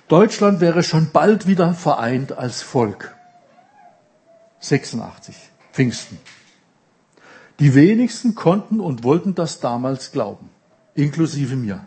Deutschland 0.08 0.60
wäre 0.60 0.82
schon 0.82 1.10
bald 1.12 1.46
wieder 1.46 1.74
vereint 1.74 2.32
als 2.32 2.62
Volk. 2.62 3.14
86, 4.60 5.36
Pfingsten. 5.72 6.18
Die 7.58 7.74
wenigsten 7.74 8.34
konnten 8.34 8.80
und 8.80 9.04
wollten 9.04 9.34
das 9.34 9.60
damals 9.60 10.12
glauben, 10.12 10.48
inklusive 10.94 11.56
mir. 11.56 11.84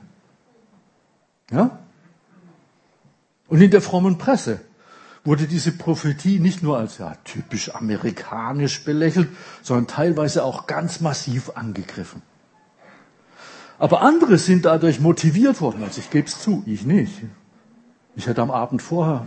Ja? 1.51 1.79
Und 3.49 3.61
in 3.61 3.71
der 3.71 3.81
frommen 3.81 4.17
Presse 4.17 4.61
wurde 5.25 5.47
diese 5.47 5.71
Prophetie 5.71 6.39
nicht 6.39 6.63
nur 6.63 6.77
als 6.77 6.99
ja, 6.99 7.15
typisch 7.23 7.75
amerikanisch 7.75 8.83
belächelt, 8.85 9.27
sondern 9.61 9.87
teilweise 9.87 10.43
auch 10.43 10.65
ganz 10.65 11.01
massiv 11.01 11.51
angegriffen. 11.55 12.21
Aber 13.79 14.01
andere 14.01 14.37
sind 14.37 14.65
dadurch 14.65 14.99
motiviert 14.99 15.61
worden. 15.61 15.83
Also 15.83 15.99
ich 15.99 16.09
gebe 16.09 16.27
es 16.27 16.39
zu, 16.39 16.63
ich 16.65 16.85
nicht. 16.85 17.13
Ich 18.15 18.27
hätte 18.27 18.41
am 18.41 18.51
Abend 18.51 18.81
vorher 18.81 19.25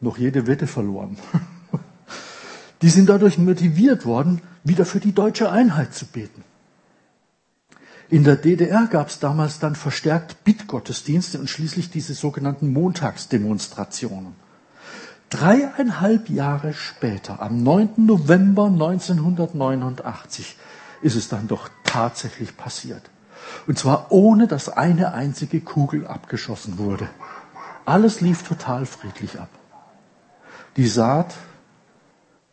noch 0.00 0.18
jede 0.18 0.46
Wette 0.46 0.66
verloren. 0.66 1.16
Die 2.82 2.90
sind 2.90 3.08
dadurch 3.08 3.38
motiviert 3.38 4.06
worden, 4.06 4.40
wieder 4.64 4.84
für 4.86 5.00
die 5.00 5.12
deutsche 5.12 5.50
Einheit 5.50 5.94
zu 5.94 6.06
beten. 6.06 6.44
In 8.10 8.24
der 8.24 8.34
DDR 8.34 8.88
gab 8.88 9.08
es 9.08 9.20
damals 9.20 9.60
dann 9.60 9.76
verstärkt 9.76 10.42
Bittgottesdienste 10.42 11.38
und 11.38 11.48
schließlich 11.48 11.90
diese 11.90 12.14
sogenannten 12.14 12.72
Montagsdemonstrationen. 12.72 14.34
Dreieinhalb 15.28 16.28
Jahre 16.28 16.74
später, 16.74 17.40
am 17.40 17.62
9. 17.62 17.90
November 17.98 18.66
1989, 18.66 20.56
ist 21.02 21.14
es 21.14 21.28
dann 21.28 21.46
doch 21.46 21.70
tatsächlich 21.84 22.56
passiert. 22.56 23.02
Und 23.68 23.78
zwar 23.78 24.10
ohne, 24.10 24.48
dass 24.48 24.68
eine 24.68 25.14
einzige 25.14 25.60
Kugel 25.60 26.04
abgeschossen 26.08 26.78
wurde. 26.78 27.08
Alles 27.84 28.20
lief 28.20 28.42
total 28.42 28.86
friedlich 28.86 29.38
ab. 29.38 29.50
Die 30.76 30.88
Saat, 30.88 31.34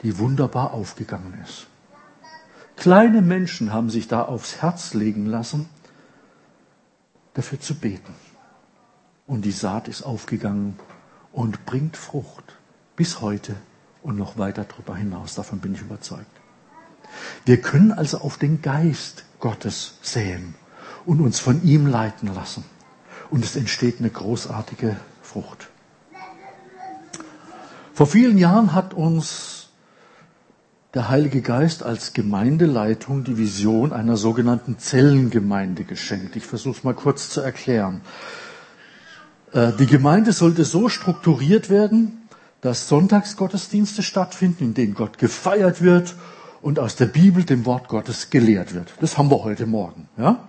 die 0.03 0.19
wunderbar 0.19 0.75
aufgegangen 0.75 1.33
ist. 1.43 1.65
Kleine 2.77 3.23
Menschen 3.23 3.73
haben 3.73 3.89
sich 3.89 4.07
da 4.07 4.21
aufs 4.21 4.61
Herz 4.61 4.93
legen 4.93 5.25
lassen, 5.25 5.67
dafür 7.33 7.59
zu 7.59 7.75
beten. 7.75 8.13
Und 9.25 9.43
die 9.45 9.51
Saat 9.51 9.87
ist 9.87 10.03
aufgegangen 10.03 10.79
und 11.33 11.65
bringt 11.65 11.97
Frucht 11.97 12.55
bis 12.95 13.19
heute 13.19 13.55
und 14.03 14.15
noch 14.15 14.37
weiter 14.37 14.63
darüber 14.63 14.95
hinaus. 14.95 15.33
Davon 15.33 15.59
bin 15.59 15.73
ich 15.73 15.81
überzeugt. 15.81 16.25
Wir 17.45 17.59
können 17.59 17.91
also 17.91 18.19
auf 18.19 18.37
den 18.37 18.61
Geist 18.61 19.25
Gottes 19.39 19.97
sehen 20.01 20.55
und 21.05 21.19
uns 21.19 21.39
von 21.39 21.63
ihm 21.63 21.87
leiten 21.87 22.33
lassen. 22.33 22.63
Und 23.31 23.43
es 23.43 23.55
entsteht 23.55 23.99
eine 23.99 24.09
großartige 24.11 24.97
Frucht. 25.23 25.69
Vor 27.93 28.05
vielen 28.05 28.37
Jahren 28.37 28.73
hat 28.73 28.93
uns 28.93 29.56
der 30.93 31.09
Heilige 31.09 31.41
Geist 31.41 31.83
als 31.83 32.13
Gemeindeleitung 32.13 33.23
die 33.23 33.37
Vision 33.37 33.91
einer 33.91 34.17
sogenannten 34.17 34.79
Zellengemeinde 34.79 35.83
geschenkt. 35.83 36.35
Ich 36.35 36.45
versuche 36.45 36.77
es 36.77 36.83
mal 36.83 36.93
kurz 36.93 37.29
zu 37.29 37.41
erklären. 37.41 38.01
Äh, 39.51 39.73
die 39.79 39.85
Gemeinde 39.85 40.31
sollte 40.31 40.63
so 40.63 40.89
strukturiert 40.89 41.69
werden, 41.69 42.29
dass 42.61 42.87
Sonntagsgottesdienste 42.87 44.01
stattfinden, 44.01 44.63
in 44.63 44.73
denen 44.73 44.93
Gott 44.93 45.17
gefeiert 45.17 45.81
wird 45.81 46.15
und 46.61 46.79
aus 46.79 46.95
der 46.95 47.05
Bibel, 47.05 47.43
dem 47.43 47.65
Wort 47.65 47.87
Gottes, 47.87 48.29
gelehrt 48.29 48.73
wird. 48.73 48.93
Das 48.99 49.17
haben 49.17 49.29
wir 49.29 49.43
heute 49.43 49.65
Morgen. 49.65 50.07
Ja? 50.17 50.47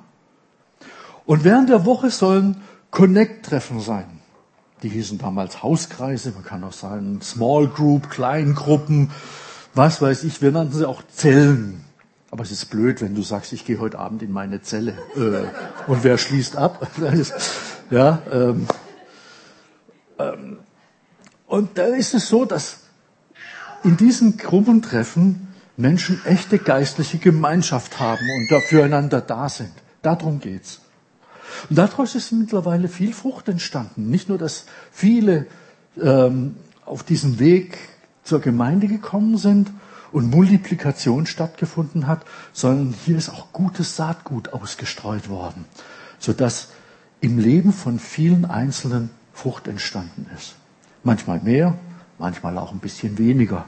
Und 1.26 1.44
während 1.44 1.68
der 1.68 1.84
Woche 1.84 2.10
sollen 2.10 2.62
Connect-Treffen 2.90 3.80
sein. 3.80 4.20
Die 4.82 4.88
hießen 4.88 5.18
damals 5.18 5.62
Hauskreise, 5.62 6.32
man 6.32 6.44
kann 6.44 6.64
auch 6.64 6.72
sagen 6.72 7.20
Small 7.20 7.66
Group, 7.66 8.08
Kleingruppen, 8.08 9.10
was 9.78 10.02
weiß 10.02 10.24
ich, 10.24 10.42
wir 10.42 10.50
nannten 10.50 10.74
sie 10.74 10.88
auch 10.88 11.02
Zellen. 11.06 11.84
Aber 12.32 12.42
es 12.42 12.50
ist 12.50 12.66
blöd, 12.66 13.00
wenn 13.00 13.14
du 13.14 13.22
sagst, 13.22 13.52
ich 13.52 13.64
gehe 13.64 13.78
heute 13.78 14.00
Abend 14.00 14.22
in 14.22 14.32
meine 14.32 14.60
Zelle. 14.60 14.98
Äh, 15.16 15.46
und 15.86 16.02
wer 16.02 16.18
schließt 16.18 16.56
ab? 16.56 16.86
ja, 17.90 18.20
ähm, 18.30 18.66
ähm, 20.18 20.58
und 21.46 21.78
dann 21.78 21.94
ist 21.94 22.12
es 22.12 22.28
so, 22.28 22.44
dass 22.44 22.80
in 23.84 23.96
diesen 23.96 24.36
Gruppentreffen 24.36 25.46
Menschen 25.76 26.20
echte 26.26 26.58
geistliche 26.58 27.18
Gemeinschaft 27.18 28.00
haben 28.00 28.28
und 28.36 28.50
da 28.50 28.60
füreinander 28.60 29.20
da 29.20 29.48
sind. 29.48 29.72
Darum 30.02 30.40
geht's. 30.40 30.80
Und 31.70 31.78
daraus 31.78 32.16
ist 32.16 32.32
mittlerweile 32.32 32.88
viel 32.88 33.12
Frucht 33.12 33.48
entstanden. 33.48 34.10
Nicht 34.10 34.28
nur, 34.28 34.38
dass 34.38 34.66
viele 34.90 35.46
ähm, 36.02 36.56
auf 36.84 37.04
diesem 37.04 37.38
Weg 37.38 37.78
zur 38.28 38.40
Gemeinde 38.40 38.88
gekommen 38.88 39.38
sind 39.38 39.70
und 40.12 40.30
Multiplikation 40.30 41.26
stattgefunden 41.26 42.06
hat, 42.06 42.24
sondern 42.52 42.94
hier 43.04 43.16
ist 43.16 43.30
auch 43.30 43.52
gutes 43.52 43.96
Saatgut 43.96 44.52
ausgestreut 44.52 45.28
worden, 45.30 45.64
sodass 46.18 46.68
im 47.20 47.38
Leben 47.38 47.72
von 47.72 47.98
vielen 47.98 48.44
Einzelnen 48.44 49.10
Frucht 49.32 49.66
entstanden 49.66 50.26
ist. 50.36 50.56
Manchmal 51.04 51.40
mehr, 51.40 51.78
manchmal 52.18 52.58
auch 52.58 52.72
ein 52.72 52.80
bisschen 52.80 53.16
weniger. 53.18 53.64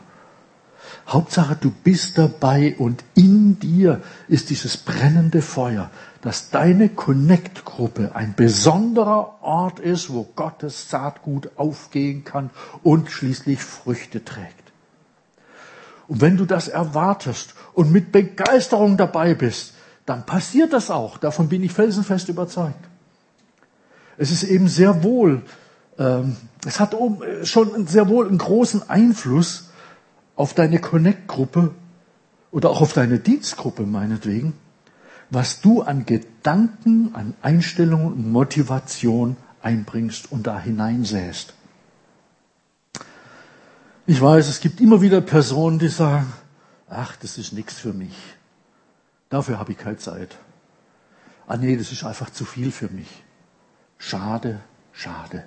Hauptsache, 1.09 1.57
du 1.57 1.71
bist 1.71 2.19
dabei 2.19 2.77
und 2.79 3.05
in 3.15 3.59
dir 3.59 4.01
ist 4.29 4.51
dieses 4.51 4.77
brennende 4.77 5.43
Feuer, 5.43 5.91
dass 6.23 6.51
deine 6.51 6.89
Connect-Gruppe 6.89 8.15
ein 8.15 8.35
besonderer 8.37 9.43
Ort 9.43 9.81
ist, 9.81 10.13
wo 10.13 10.25
Gottes 10.37 10.91
Saatgut 10.91 11.51
aufgehen 11.57 12.25
kann 12.25 12.51
und 12.83 13.11
schließlich 13.11 13.63
Früchte 13.63 14.25
trägt. 14.25 14.55
Und 16.07 16.21
wenn 16.21 16.37
du 16.37 16.45
das 16.45 16.69
erwartest 16.69 17.55
und 17.73 17.93
mit 17.93 18.13
Begeisterung 18.13 18.97
dabei 18.97 19.35
bist, 19.35 19.75
dann 20.07 20.27
passiert 20.27 20.73
das 20.73 20.91
auch. 20.91 21.19
Davon 21.19 21.49
bin 21.49 21.63
ich 21.63 21.73
felsenfest 21.73 22.29
überzeugt. 22.29 22.85
Es 24.19 24.31
ist 24.31 24.43
eben 24.43 24.69
sehr 24.69 25.03
wohl, 25.03 25.43
ähm, 25.99 26.37
es 26.67 26.81
hat 26.81 26.95
schon 27.45 27.87
sehr 27.87 28.09
wohl 28.09 28.29
einen 28.29 28.39
großen 28.39 28.91
Einfluss 28.91 29.70
auf 30.41 30.55
deine 30.55 30.81
Connect-Gruppe 30.81 31.75
oder 32.51 32.71
auch 32.71 32.81
auf 32.81 32.95
deine 32.95 33.19
Dienstgruppe 33.19 33.85
meinetwegen, 33.85 34.55
was 35.29 35.61
du 35.61 35.83
an 35.83 36.07
Gedanken, 36.07 37.15
an 37.15 37.35
Einstellungen 37.43 38.07
und 38.07 38.33
Motivation 38.33 39.37
einbringst 39.63 40.33
und 40.33 40.47
da 40.47 40.59
hineinsäst. 40.59 41.53
Ich 44.07 44.21
weiß, 44.21 44.49
es 44.49 44.61
gibt 44.61 44.81
immer 44.81 45.03
wieder 45.03 45.21
Personen, 45.21 45.79
die 45.79 45.89
sagen, 45.89 46.33
ach, 46.89 47.17
das 47.17 47.37
ist 47.37 47.53
nichts 47.53 47.75
für 47.75 47.93
mich. 47.93 48.17
Dafür 49.29 49.59
habe 49.59 49.73
ich 49.73 49.79
keine 49.79 49.99
Zeit. 49.99 50.39
Ah 51.47 51.59
nee, 51.59 51.77
das 51.77 51.93
ist 51.93 52.03
einfach 52.03 52.31
zu 52.31 52.47
viel 52.47 52.73
für 52.73 52.89
mich. 52.89 53.23
Schade, 53.99 54.61
schade. 54.93 55.45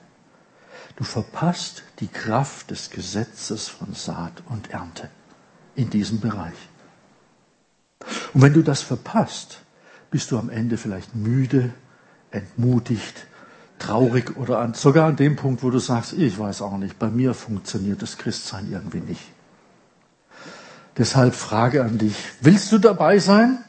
Du 0.96 1.04
verpasst 1.04 1.84
die 2.00 2.08
Kraft 2.08 2.72
des 2.72 2.90
Gesetzes 2.90 3.68
von 3.68 3.94
Saat 3.94 4.44
und 4.48 4.72
Ernte 4.72 5.10
in 5.76 5.90
diesem 5.90 6.20
Bereich. 6.20 6.54
Und 8.34 8.42
wenn 8.42 8.54
du 8.54 8.62
das 8.62 8.82
verpasst, 8.82 9.62
bist 10.12 10.32
du 10.32 10.38
am 10.38 10.50
Ende 10.50 10.78
vielleicht 10.78 11.16
müde, 11.16 11.74
entmutigt, 12.32 13.26
traurig 13.80 14.38
oder 14.38 14.60
an, 14.60 14.74
sogar 14.74 15.08
an 15.08 15.16
dem 15.16 15.36
Punkt, 15.36 15.64
wo 15.64 15.70
du 15.70 15.80
sagst, 15.80 16.14
ich 16.14 16.38
weiß 16.38 16.62
auch 16.62 16.78
nicht, 16.78 17.00
bei 17.00 17.10
mir 17.10 17.34
funktioniert 17.34 18.02
das 18.02 18.18
Christsein 18.18 18.72
irgendwie 18.72 19.02
nicht. 19.02 19.24
Deshalb 20.98 21.34
Frage 21.34 21.84
an 21.84 21.98
dich, 21.98 22.16
willst 22.42 22.72
du 22.72 22.78
dabei 22.78 23.18
sein 23.18 23.64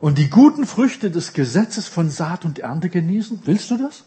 und 0.00 0.18
die 0.18 0.28
guten 0.28 0.66
Früchte 0.66 1.10
des 1.10 1.32
Gesetzes 1.32 1.86
von 1.86 2.10
Saat 2.10 2.44
und 2.44 2.58
Ernte 2.58 2.88
genießen? 2.88 3.42
Willst 3.44 3.70
du 3.70 3.76
das? 3.76 4.04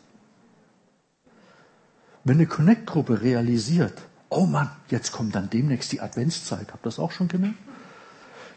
Wenn 2.27 2.35
eine 2.35 2.45
Connect-Gruppe 2.45 3.21
realisiert, 3.21 3.93
oh 4.27 4.45
Mann, 4.45 4.69
jetzt 4.89 5.13
kommt 5.13 5.33
dann 5.33 5.49
demnächst 5.49 5.93
die 5.93 6.01
Adventszeit, 6.01 6.73
habt 6.73 6.85
ihr 6.85 6.89
das 6.89 6.99
auch 6.99 7.11
schon 7.11 7.29
gemerkt? 7.29 7.55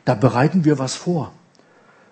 Da 0.05 0.17
bereiten 0.17 0.65
wir 0.65 0.81
was 0.81 0.97
vor. 0.97 1.31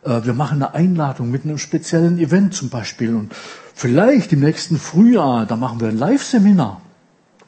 Äh, 0.04 0.22
wir 0.22 0.34
machen 0.34 0.62
eine 0.62 0.74
Einladung 0.74 1.32
mit 1.32 1.42
einem 1.42 1.58
speziellen 1.58 2.20
Event 2.20 2.54
zum 2.54 2.68
Beispiel 2.68 3.12
und 3.12 3.34
vielleicht 3.74 4.32
im 4.32 4.38
nächsten 4.38 4.78
Frühjahr, 4.78 5.46
da 5.46 5.56
machen 5.56 5.80
wir 5.80 5.88
ein 5.88 5.98
Live-Seminar. 5.98 6.80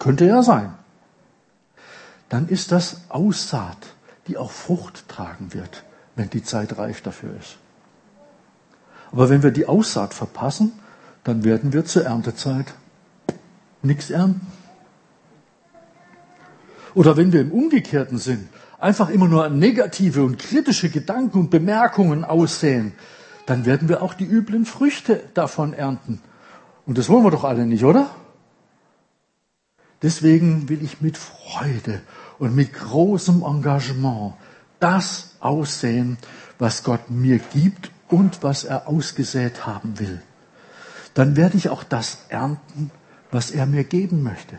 Könnte 0.01 0.25
ja 0.25 0.43
sein. 0.43 0.75
Dann 2.29 2.49
ist 2.49 2.73
das 2.73 3.03
Aussaat, 3.11 3.95
die 4.27 4.39
auch 4.39 4.51
Frucht 4.51 5.09
tragen 5.09 5.55
wird, 5.55 5.85
wenn 6.17 6.31
die 6.31 6.43
Zeit 6.43 6.77
reif 6.79 7.01
dafür 7.01 7.37
ist. 7.39 7.59
Aber 9.13 9.31
wenn 9.31 9.45
wir 9.45 9.53
die 9.53 9.67
Aussaat 9.67 10.15
verpassen, 10.15 10.73
dann 11.23 11.45
werden 11.45 11.73
wir 11.73 11.85
zur 11.85 12.07
Erntezeit 12.07 12.75
nichts 13.83 14.11
ernten. 14.11 14.47
Oder 16.95 17.17
wenn 17.17 17.33
wir 17.33 17.41
im 17.41 17.53
Umgekehrten 17.53 18.19
sind, 18.19 18.49
einfach 18.79 19.11
immer 19.11 19.29
nur 19.29 19.49
negative 19.49 20.25
und 20.25 20.39
kritische 20.39 20.91
Gedanken 20.91 21.39
und 21.39 21.51
Bemerkungen 21.51 22.25
aussehen, 22.25 22.93
dann 23.47 23.65
werden 23.65 23.89
wir 23.89 24.03
auch 24.03 24.15
die 24.15 24.25
üblen 24.27 24.65
Früchte 24.65 25.23
davon 25.35 25.73
ernten. 25.73 26.21
Und 26.87 26.99
das 26.99 27.09
wollen 27.09 27.25
wir 27.25 27.31
doch 27.31 27.45
alle 27.45 27.67
nicht, 27.67 27.85
oder? 27.85 28.11
Deswegen 30.03 30.69
will 30.69 30.83
ich 30.83 31.01
mit 31.01 31.19
Freude 31.19 32.01
und 32.39 32.55
mit 32.55 32.73
großem 32.73 33.43
Engagement 33.43 34.35
das 34.79 35.37
aussehen, 35.41 36.17
was 36.59 36.83
Gott 36.85 37.11
mir 37.11 37.39
gibt 37.39 37.91
und 38.09 38.43
was 38.43 38.65
er 38.65 38.89
ausgesät 38.89 39.67
haben 39.67 39.99
will. 39.99 40.23
Dann 41.15 41.37
werde 41.37 41.57
ich 41.57 41.69
auch 41.69 41.85
das 41.85 42.25
ernten, 42.29 42.91
was 43.31 43.51
er 43.51 43.67
mir 43.67 43.85
geben 43.85 44.23
möchte. 44.23 44.59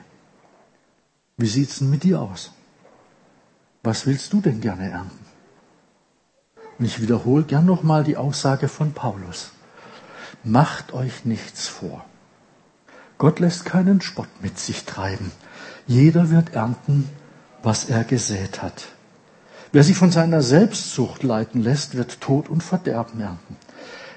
Wie 1.38 1.48
sieht's 1.48 1.80
denn 1.80 1.90
mit 1.90 2.04
dir 2.04 2.22
aus? 2.22 2.52
Was 3.84 4.06
willst 4.06 4.32
du 4.34 4.42
denn 4.42 4.62
gerne 4.62 4.90
ernten? 4.90 5.26
Und 6.78 6.86
ich 6.86 7.02
wiederhole 7.02 7.44
gern 7.44 7.66
nochmal 7.66 8.04
die 8.04 8.18
Aussage 8.18 8.68
von 8.68 8.94
Paulus. 8.94 9.52
Macht 10.44 10.94
euch 10.94 11.26
nichts 11.26 11.68
vor. 11.68 12.06
Gott 13.18 13.40
lässt 13.40 13.66
keinen 13.66 14.02
Spott 14.02 14.30
mit 14.42 14.58
sich 14.58 14.86
treiben. 14.86 15.32
Jeder 15.86 16.30
wird 16.30 16.56
ernten, 16.56 17.10
was 17.62 17.86
er 17.86 18.04
gesät 18.04 18.64
hat. 18.64 18.88
Wer 19.72 19.84
sich 19.84 19.96
von 19.96 20.12
seiner 20.12 20.42
Selbstsucht 20.42 21.24
leiten 21.24 21.62
lässt, 21.62 21.96
wird 21.96 22.20
Tod 22.20 22.50
und 22.50 22.62
Verderben 22.62 23.22
ernten. 23.22 23.58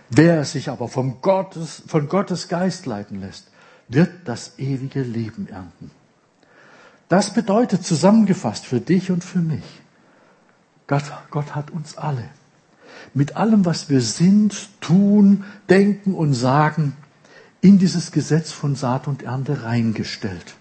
Wer 0.09 0.45
sich 0.45 0.69
aber 0.69 0.89
vom 0.89 1.21
Gottes, 1.21 1.83
von 1.87 2.09
Gottes 2.09 2.49
Geist 2.49 2.87
leiten 2.87 3.21
lässt, 3.21 3.49
wird 3.89 4.11
das 4.24 4.59
ewige 4.59 5.03
Leben 5.03 5.49
ernten. 5.49 5.91
Das 7.09 7.35
bedeutet 7.35 7.85
zusammengefasst 7.85 8.66
für 8.66 8.80
dich 8.80 9.11
und 9.11 9.22
für 9.22 9.41
mich, 9.41 9.64
Gott, 10.87 11.05
Gott 11.30 11.55
hat 11.55 11.70
uns 11.70 11.97
alle 11.97 12.28
mit 13.12 13.37
allem, 13.37 13.64
was 13.64 13.89
wir 13.89 14.01
sind, 14.01 14.68
tun, 14.80 15.45
denken 15.68 16.14
und 16.14 16.35
sagen, 16.35 16.97
in 17.61 17.78
dieses 17.78 18.12
Gesetz 18.12 18.53
von 18.53 18.74
Saat 18.74 19.09
und 19.09 19.22
Ernte 19.22 19.64
reingestellt. 19.64 20.55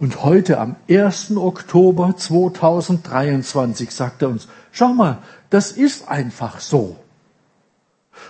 Und 0.00 0.22
heute 0.22 0.58
am 0.58 0.76
1. 0.88 1.36
Oktober 1.36 2.16
2023 2.16 3.90
sagt 3.90 4.22
er 4.22 4.28
uns, 4.28 4.48
schau 4.72 4.92
mal, 4.92 5.18
das 5.50 5.72
ist 5.72 6.08
einfach 6.08 6.60
so. 6.60 6.96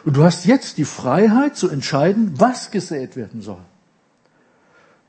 Und 0.04 0.16
du 0.16 0.24
hast 0.24 0.46
jetzt 0.46 0.78
die 0.78 0.84
Freiheit 0.84 1.56
zu 1.56 1.68
entscheiden, 1.68 2.34
was 2.38 2.70
gesät 2.70 3.16
werden 3.16 3.42
soll. 3.42 3.62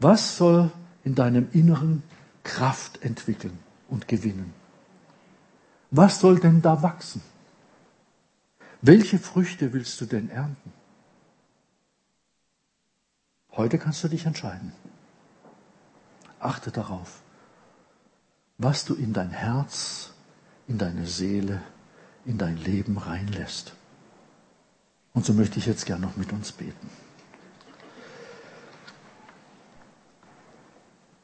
Was 0.07 0.37
soll 0.37 0.71
in 1.03 1.15
deinem 1.15 1.47
Inneren 1.51 2.03
Kraft 2.45 3.01
entwickeln 3.01 3.57
und 3.89 4.07
gewinnen. 4.07 4.53
Was 5.91 6.19
soll 6.19 6.39
denn 6.39 6.61
da 6.61 6.81
wachsen? 6.81 7.21
Welche 8.81 9.19
Früchte 9.19 9.73
willst 9.73 9.99
du 9.99 10.05
denn 10.05 10.29
ernten? 10.29 10.71
Heute 13.51 13.77
kannst 13.79 14.03
du 14.03 14.07
dich 14.07 14.25
entscheiden. 14.25 14.73
Achte 16.39 16.71
darauf, 16.71 17.21
was 18.59 18.85
du 18.85 18.93
in 18.93 19.11
dein 19.11 19.31
Herz, 19.31 20.13
in 20.67 20.77
deine 20.77 21.07
Seele, 21.07 21.61
in 22.25 22.37
dein 22.37 22.57
Leben 22.57 22.97
reinlässt. 22.97 23.73
Und 25.13 25.25
so 25.25 25.33
möchte 25.33 25.57
ich 25.57 25.65
jetzt 25.65 25.85
gern 25.85 26.01
noch 26.01 26.15
mit 26.15 26.31
uns 26.31 26.51
beten. 26.51 26.89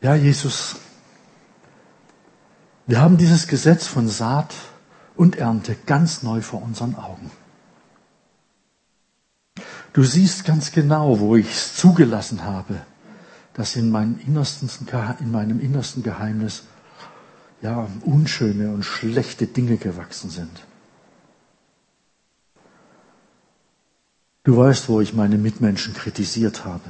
Ja, 0.02 0.16
Jesus, 0.16 0.78
wir 2.88 3.00
haben 3.00 3.18
dieses 3.18 3.48
Gesetz 3.48 3.86
von 3.86 4.10
Saat 4.10 4.56
und 5.16 5.36
Ernte 5.36 5.78
ganz 5.86 6.24
neu 6.24 6.42
vor 6.42 6.64
unseren 6.64 6.96
Augen. 6.96 7.30
Du 9.94 10.04
siehst 10.04 10.46
ganz 10.46 10.72
genau, 10.72 11.20
wo 11.20 11.36
ich 11.36 11.52
es 11.52 11.76
zugelassen 11.76 12.44
habe, 12.44 12.82
dass 13.54 13.76
in, 13.76 13.92
meinem 13.92 14.20
innersten, 14.26 14.70
in 15.20 15.32
meinem 15.32 15.60
innersten 15.60 16.02
Geheimnis 16.02 16.64
ja, 17.62 17.88
unschöne 18.04 18.74
und 18.74 18.84
schlechte 18.84 19.46
Dinge 19.46 19.78
gewachsen 19.78 20.32
sind. 20.32 20.66
Du 24.44 24.58
weißt, 24.58 24.90
wo 24.90 25.00
ich 25.02 25.14
meine 25.14 25.38
Mitmenschen 25.38 25.94
kritisiert 25.94 26.66
habe. 26.66 26.90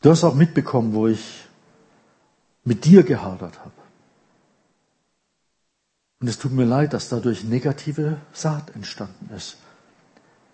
Du 0.00 0.10
hast 0.10 0.22
auch 0.24 0.34
mitbekommen, 0.34 0.94
wo 0.94 1.08
ich 1.08 1.46
mit 2.64 2.84
dir 2.84 3.02
gehadert 3.02 3.58
habe. 3.58 3.72
Und 6.20 6.28
es 6.28 6.38
tut 6.38 6.52
mir 6.52 6.64
leid, 6.64 6.92
dass 6.92 7.08
dadurch 7.08 7.44
negative 7.44 8.20
Saat 8.32 8.74
entstanden 8.74 9.30
ist, 9.34 9.56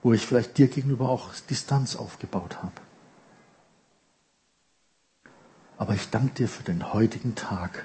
wo 0.03 0.12
ich 0.12 0.26
vielleicht 0.26 0.57
dir 0.59 0.68
gegenüber 0.68 1.09
auch 1.09 1.30
Distanz 1.51 1.97
aufgebaut 1.97 2.62
habe. 2.62 2.72
Aber 5.76 5.95
ich 5.95 6.09
danke 6.11 6.34
dir 6.34 6.49
für 6.49 6.62
den 6.62 6.92
heutigen 6.92 7.34
Tag. 7.34 7.84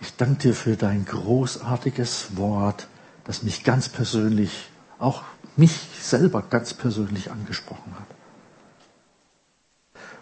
Ich 0.00 0.16
danke 0.16 0.48
dir 0.48 0.54
für 0.54 0.76
dein 0.76 1.04
großartiges 1.04 2.36
Wort, 2.36 2.88
das 3.24 3.42
mich 3.42 3.64
ganz 3.64 3.88
persönlich, 3.88 4.70
auch 4.98 5.22
mich 5.56 5.88
selber 6.00 6.42
ganz 6.42 6.74
persönlich 6.74 7.30
angesprochen 7.30 7.94
hat. 7.98 8.23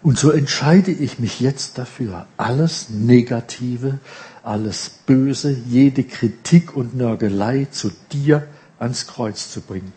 Und 0.03 0.19
so 0.19 0.31
entscheide 0.31 0.91
ich 0.91 1.17
mich 1.19 1.39
jetzt 1.39 1.77
dafür, 1.77 2.27
alles 2.35 2.89
Negative, 2.89 3.99
alles 4.43 4.89
Böse, 4.89 5.55
jede 5.65 6.03
Kritik 6.03 6.75
und 6.75 6.93
Nörgelei 6.93 7.67
zu 7.71 7.89
dir 8.11 8.45
ans 8.79 9.07
Kreuz 9.07 9.49
zu 9.49 9.61
bringen. 9.61 9.93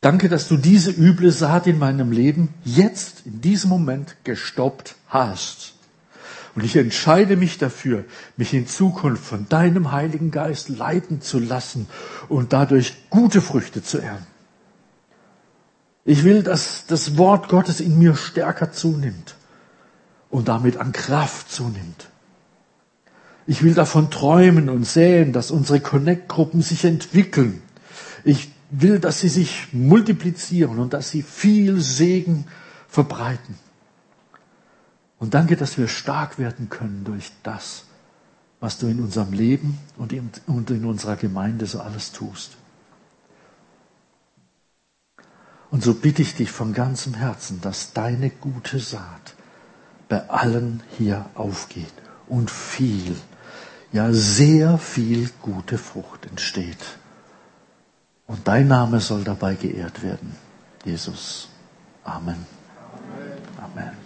Danke, 0.00 0.30
dass 0.30 0.48
du 0.48 0.56
diese 0.56 0.90
üble 0.90 1.32
Saat 1.32 1.66
in 1.66 1.78
meinem 1.78 2.12
Leben 2.12 2.54
jetzt, 2.64 3.26
in 3.26 3.42
diesem 3.42 3.68
Moment 3.68 4.16
gestoppt 4.24 4.94
hast. 5.08 5.74
Und 6.54 6.64
ich 6.64 6.76
entscheide 6.76 7.36
mich 7.36 7.58
dafür, 7.58 8.06
mich 8.38 8.54
in 8.54 8.66
Zukunft 8.66 9.22
von 9.22 9.46
deinem 9.50 9.92
Heiligen 9.92 10.30
Geist 10.30 10.70
leiten 10.70 11.20
zu 11.20 11.38
lassen 11.38 11.88
und 12.28 12.54
dadurch 12.54 12.94
gute 13.10 13.42
Früchte 13.42 13.82
zu 13.82 13.98
ernten. 13.98 14.35
Ich 16.08 16.22
will, 16.22 16.44
dass 16.44 16.86
das 16.86 17.18
Wort 17.18 17.48
Gottes 17.48 17.80
in 17.80 17.98
mir 17.98 18.14
stärker 18.14 18.70
zunimmt 18.70 19.34
und 20.30 20.46
damit 20.46 20.76
an 20.76 20.92
Kraft 20.92 21.50
zunimmt. 21.50 22.08
Ich 23.48 23.64
will 23.64 23.74
davon 23.74 24.08
träumen 24.10 24.68
und 24.68 24.84
sehen, 24.84 25.32
dass 25.32 25.50
unsere 25.50 25.80
Connect-Gruppen 25.80 26.62
sich 26.62 26.84
entwickeln. 26.84 27.60
Ich 28.22 28.50
will, 28.70 29.00
dass 29.00 29.20
sie 29.20 29.28
sich 29.28 29.72
multiplizieren 29.72 30.78
und 30.78 30.92
dass 30.92 31.10
sie 31.10 31.22
viel 31.22 31.80
Segen 31.80 32.46
verbreiten. 32.88 33.56
Und 35.18 35.34
danke, 35.34 35.56
dass 35.56 35.76
wir 35.76 35.88
stark 35.88 36.38
werden 36.38 36.68
können 36.70 37.02
durch 37.04 37.32
das, 37.42 37.84
was 38.60 38.78
du 38.78 38.86
in 38.86 39.00
unserem 39.00 39.32
Leben 39.32 39.78
und 39.96 40.12
in, 40.12 40.30
und 40.46 40.70
in 40.70 40.84
unserer 40.84 41.16
Gemeinde 41.16 41.66
so 41.66 41.80
alles 41.80 42.12
tust. 42.12 42.52
Und 45.76 45.82
so 45.82 45.92
bitte 45.92 46.22
ich 46.22 46.34
dich 46.34 46.50
von 46.50 46.72
ganzem 46.72 47.12
Herzen, 47.12 47.60
dass 47.60 47.92
deine 47.92 48.30
gute 48.30 48.78
Saat 48.78 49.34
bei 50.08 50.26
allen 50.30 50.82
hier 50.96 51.26
aufgeht 51.34 51.92
und 52.28 52.50
viel, 52.50 53.14
ja 53.92 54.10
sehr 54.10 54.78
viel 54.78 55.28
gute 55.42 55.76
Frucht 55.76 56.24
entsteht. 56.24 56.82
Und 58.26 58.48
dein 58.48 58.68
Name 58.68 59.00
soll 59.00 59.22
dabei 59.22 59.54
geehrt 59.54 60.02
werden. 60.02 60.34
Jesus. 60.82 61.50
Amen. 62.04 62.46
Amen. 63.62 64.05